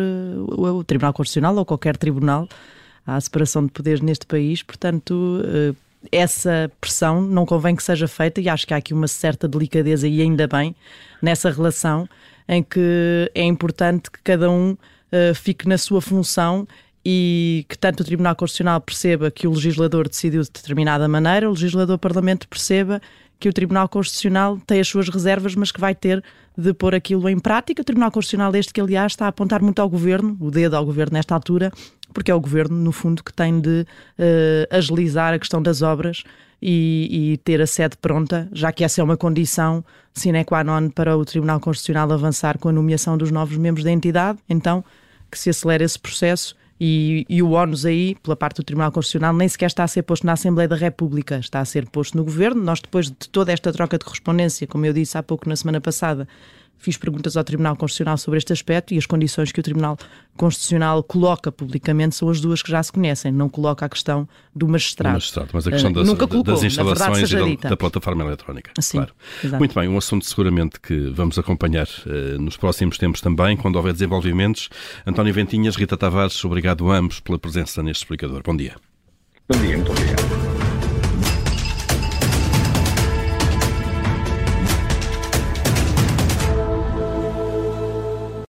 o 0.49 0.85
Tribunal 0.85 1.13
Constitucional 1.13 1.57
ou 1.57 1.65
qualquer 1.65 1.97
tribunal. 1.97 2.49
A 3.07 3.21
separação 3.21 3.65
de 3.65 3.73
poderes 3.73 4.03
neste 4.03 4.27
país, 4.27 4.63
portanto, 4.63 5.41
eh, 5.45 5.75
essa 6.13 6.71
pressão 6.81 7.21
não 7.23 7.45
convém 7.45 7.75
que 7.75 7.83
seja 7.83 8.07
feita 8.07 8.41
e 8.41 8.49
acho 8.49 8.67
que 8.67 8.75
há 8.75 8.77
aqui 8.77 8.95
uma 8.95 9.09
certa 9.09 9.49
delicadeza 9.49 10.07
e 10.07 10.21
ainda 10.21 10.47
bem 10.47 10.75
nessa 11.21 11.51
relação 11.51 12.09
em 12.49 12.63
que 12.63 13.31
é 13.35 13.45
importante 13.45 14.11
que 14.11 14.21
cada 14.23 14.51
um 14.51 14.73
uh, 14.73 15.35
fique 15.35 15.69
na 15.69 15.77
sua 15.77 16.01
função 16.01 16.67
e 17.11 17.65
que 17.71 17.79
tanto 17.79 18.01
o 18.01 18.05
Tribunal 18.05 18.37
Constitucional 18.37 18.83
perceba 18.83 19.31
que 19.31 19.47
o 19.47 19.53
legislador 19.55 20.07
decidiu 20.07 20.43
de 20.43 20.51
determinada 20.51 21.09
maneira, 21.09 21.49
o 21.49 21.55
legislador 21.55 21.97
Parlamento 21.97 22.47
perceba 22.47 23.01
que 23.41 23.49
o 23.49 23.53
Tribunal 23.53 23.89
Constitucional 23.89 24.59
tem 24.67 24.79
as 24.79 24.89
suas 24.89 25.09
reservas, 25.09 25.55
mas 25.55 25.73
que 25.73 25.81
vai 25.81 25.95
ter 25.95 26.23
de 26.55 26.75
pôr 26.75 26.95
aquilo 26.95 27.27
em 27.31 27.39
prática. 27.39 27.81
O 27.81 27.85
Tribunal 27.85 28.11
Constitucional, 28.11 28.55
este 28.55 28.75
que 28.75 28.81
aliás 28.83 29.13
está 29.13 29.25
a 29.25 29.29
apontar 29.29 29.63
muito 29.63 29.81
ao 29.81 29.89
Governo, 29.89 30.37
o 30.39 30.51
dedo 30.51 30.75
ao 30.75 30.85
Governo 30.85 31.15
nesta 31.15 31.35
altura, 31.35 31.73
porque 32.13 32.31
é 32.31 32.35
o 32.35 32.41
Governo, 32.41 32.77
no 32.77 32.93
fundo, 32.93 33.25
que 33.25 33.33
tem 33.33 33.59
de 33.59 33.87
uh, 34.19 34.77
agilizar 34.77 35.33
a 35.33 35.39
questão 35.39 35.63
das 35.63 35.81
obras 35.81 36.25
e, 36.61 37.33
e, 37.33 37.37
ter 37.39 37.63
a 37.63 37.67
sede 37.67 37.97
pronta, 37.97 38.51
já 38.53 38.71
que 38.71 38.85
essa 38.85 39.01
é 39.01 39.05
uma 39.05 39.17
condição 39.17 39.83
sine 40.13 40.45
qua 40.45 40.63
non 40.63 40.91
para 40.91 41.17
o 41.17 41.25
Tribunal 41.25 41.59
Constitucional 41.59 42.13
avançar 42.13 42.59
com 42.59 42.69
a 42.69 42.73
nomeação 42.73 43.17
dos 43.17 43.31
novos 43.31 43.57
membros 43.57 43.83
da 43.83 43.91
entidade. 43.91 44.39
Então, 44.47 44.85
que 45.31 45.39
se 45.39 45.49
acelere 45.49 45.85
esse 45.85 45.99
processo 45.99 46.55
e, 46.81 47.27
e, 47.29 47.43
o 47.43 47.53
ónus 47.53 47.85
aí, 47.85 48.15
pela 48.23 48.37
parte 48.37 48.57
do 48.57 48.63
Tribunal 48.63 48.93
Constitucional, 48.93 49.35
nem 49.35 49.49
sequer 49.49 49.67
está 49.67 49.83
a 49.83 49.89
ser 49.89 50.03
posto 50.03 50.25
na 50.25 50.35
Assembleia 50.35 50.69
da 50.69 50.77
República, 50.77 51.39
está 51.39 51.61
a 51.61 51.65
ser 51.65 51.89
posto 51.89 52.17
no 52.17 52.25
Governo. 52.25 52.63
Nós, 52.63 52.81
depois 52.81 53.07
de 53.07 53.29
toda 53.29 53.53
esta 53.53 53.73
troca 53.73 53.99
de 53.99 54.05
correspondência, 54.05 54.67
como 54.67 54.87
eu 54.87 54.93
disse 54.93 55.19
há 55.19 55.23
pouco 55.23 55.49
na 55.49 55.57
semana 55.57 55.81
passada, 55.81 56.29
fiz 56.79 56.97
perguntas 56.97 57.37
ao 57.37 57.45
Tribunal 57.45 57.77
Constitucional 57.77 58.17
sobre 58.17 58.39
este 58.39 58.53
aspecto 58.53 58.95
e 58.95 58.99
as 58.99 59.07
condições 59.07 59.53
que 59.53 59.61
o 59.61 59.63
Tribunal 59.63 59.99
Constitucional 60.37 61.03
coloca 61.03 61.51
publicamente 61.51 62.15
são 62.15 62.29
as 62.29 62.41
duas 62.41 62.63
que 62.63 62.71
já 62.71 62.83
se 62.83 62.93
conhecem, 62.93 63.33
não 63.33 63.49
coloca 63.49 63.85
a 63.85 63.89
questão 63.89 64.29
do 64.55 64.69
magistrado. 64.69 65.15
Do 65.15 65.15
magistrado 65.15 65.49
mas 65.53 65.67
a 65.67 65.71
questão 65.71 65.91
uh, 65.91 65.95
das, 65.95 66.07
colocou, 66.07 66.43
das 66.43 66.63
instalações 66.63 67.33
e 67.33 67.57
da, 67.57 67.71
da, 67.71 67.77
plataforma 67.77 68.25
eletrónica. 68.25 68.71
Sim, 68.81 68.99
claro. 68.99 69.59
Muito 69.59 69.75
bem, 69.75 69.89
um 69.89 69.99
assunto 69.99 70.25
seguramente 70.25 70.81
que 70.81 71.11
vamos 71.11 71.39
acompanhar 71.39 71.87
uh, 72.07 72.41
nos 72.41 72.57
próximos 72.57 72.97
tempos 72.99 73.21
também, 73.21 73.57
quando 73.57 73.77
houver 73.77 73.93
desenvolvimentos. 73.93 74.69
António 75.07 75.35
Ventinhas, 75.35 75.77
Rita 75.77 75.97
Tavares, 75.97 76.45
obrigado 76.45 76.91
a 76.91 76.97
ambos 76.97 77.21
pela 77.21 77.39
presença 77.39 77.83
neste 77.83 78.03
explicador. 78.03 78.43
Bom 78.45 78.57
dia. 78.57 78.77
Bom 79.51 79.59
dia, 79.61 79.77
muito 79.77 79.91
obrigado. 79.91 80.28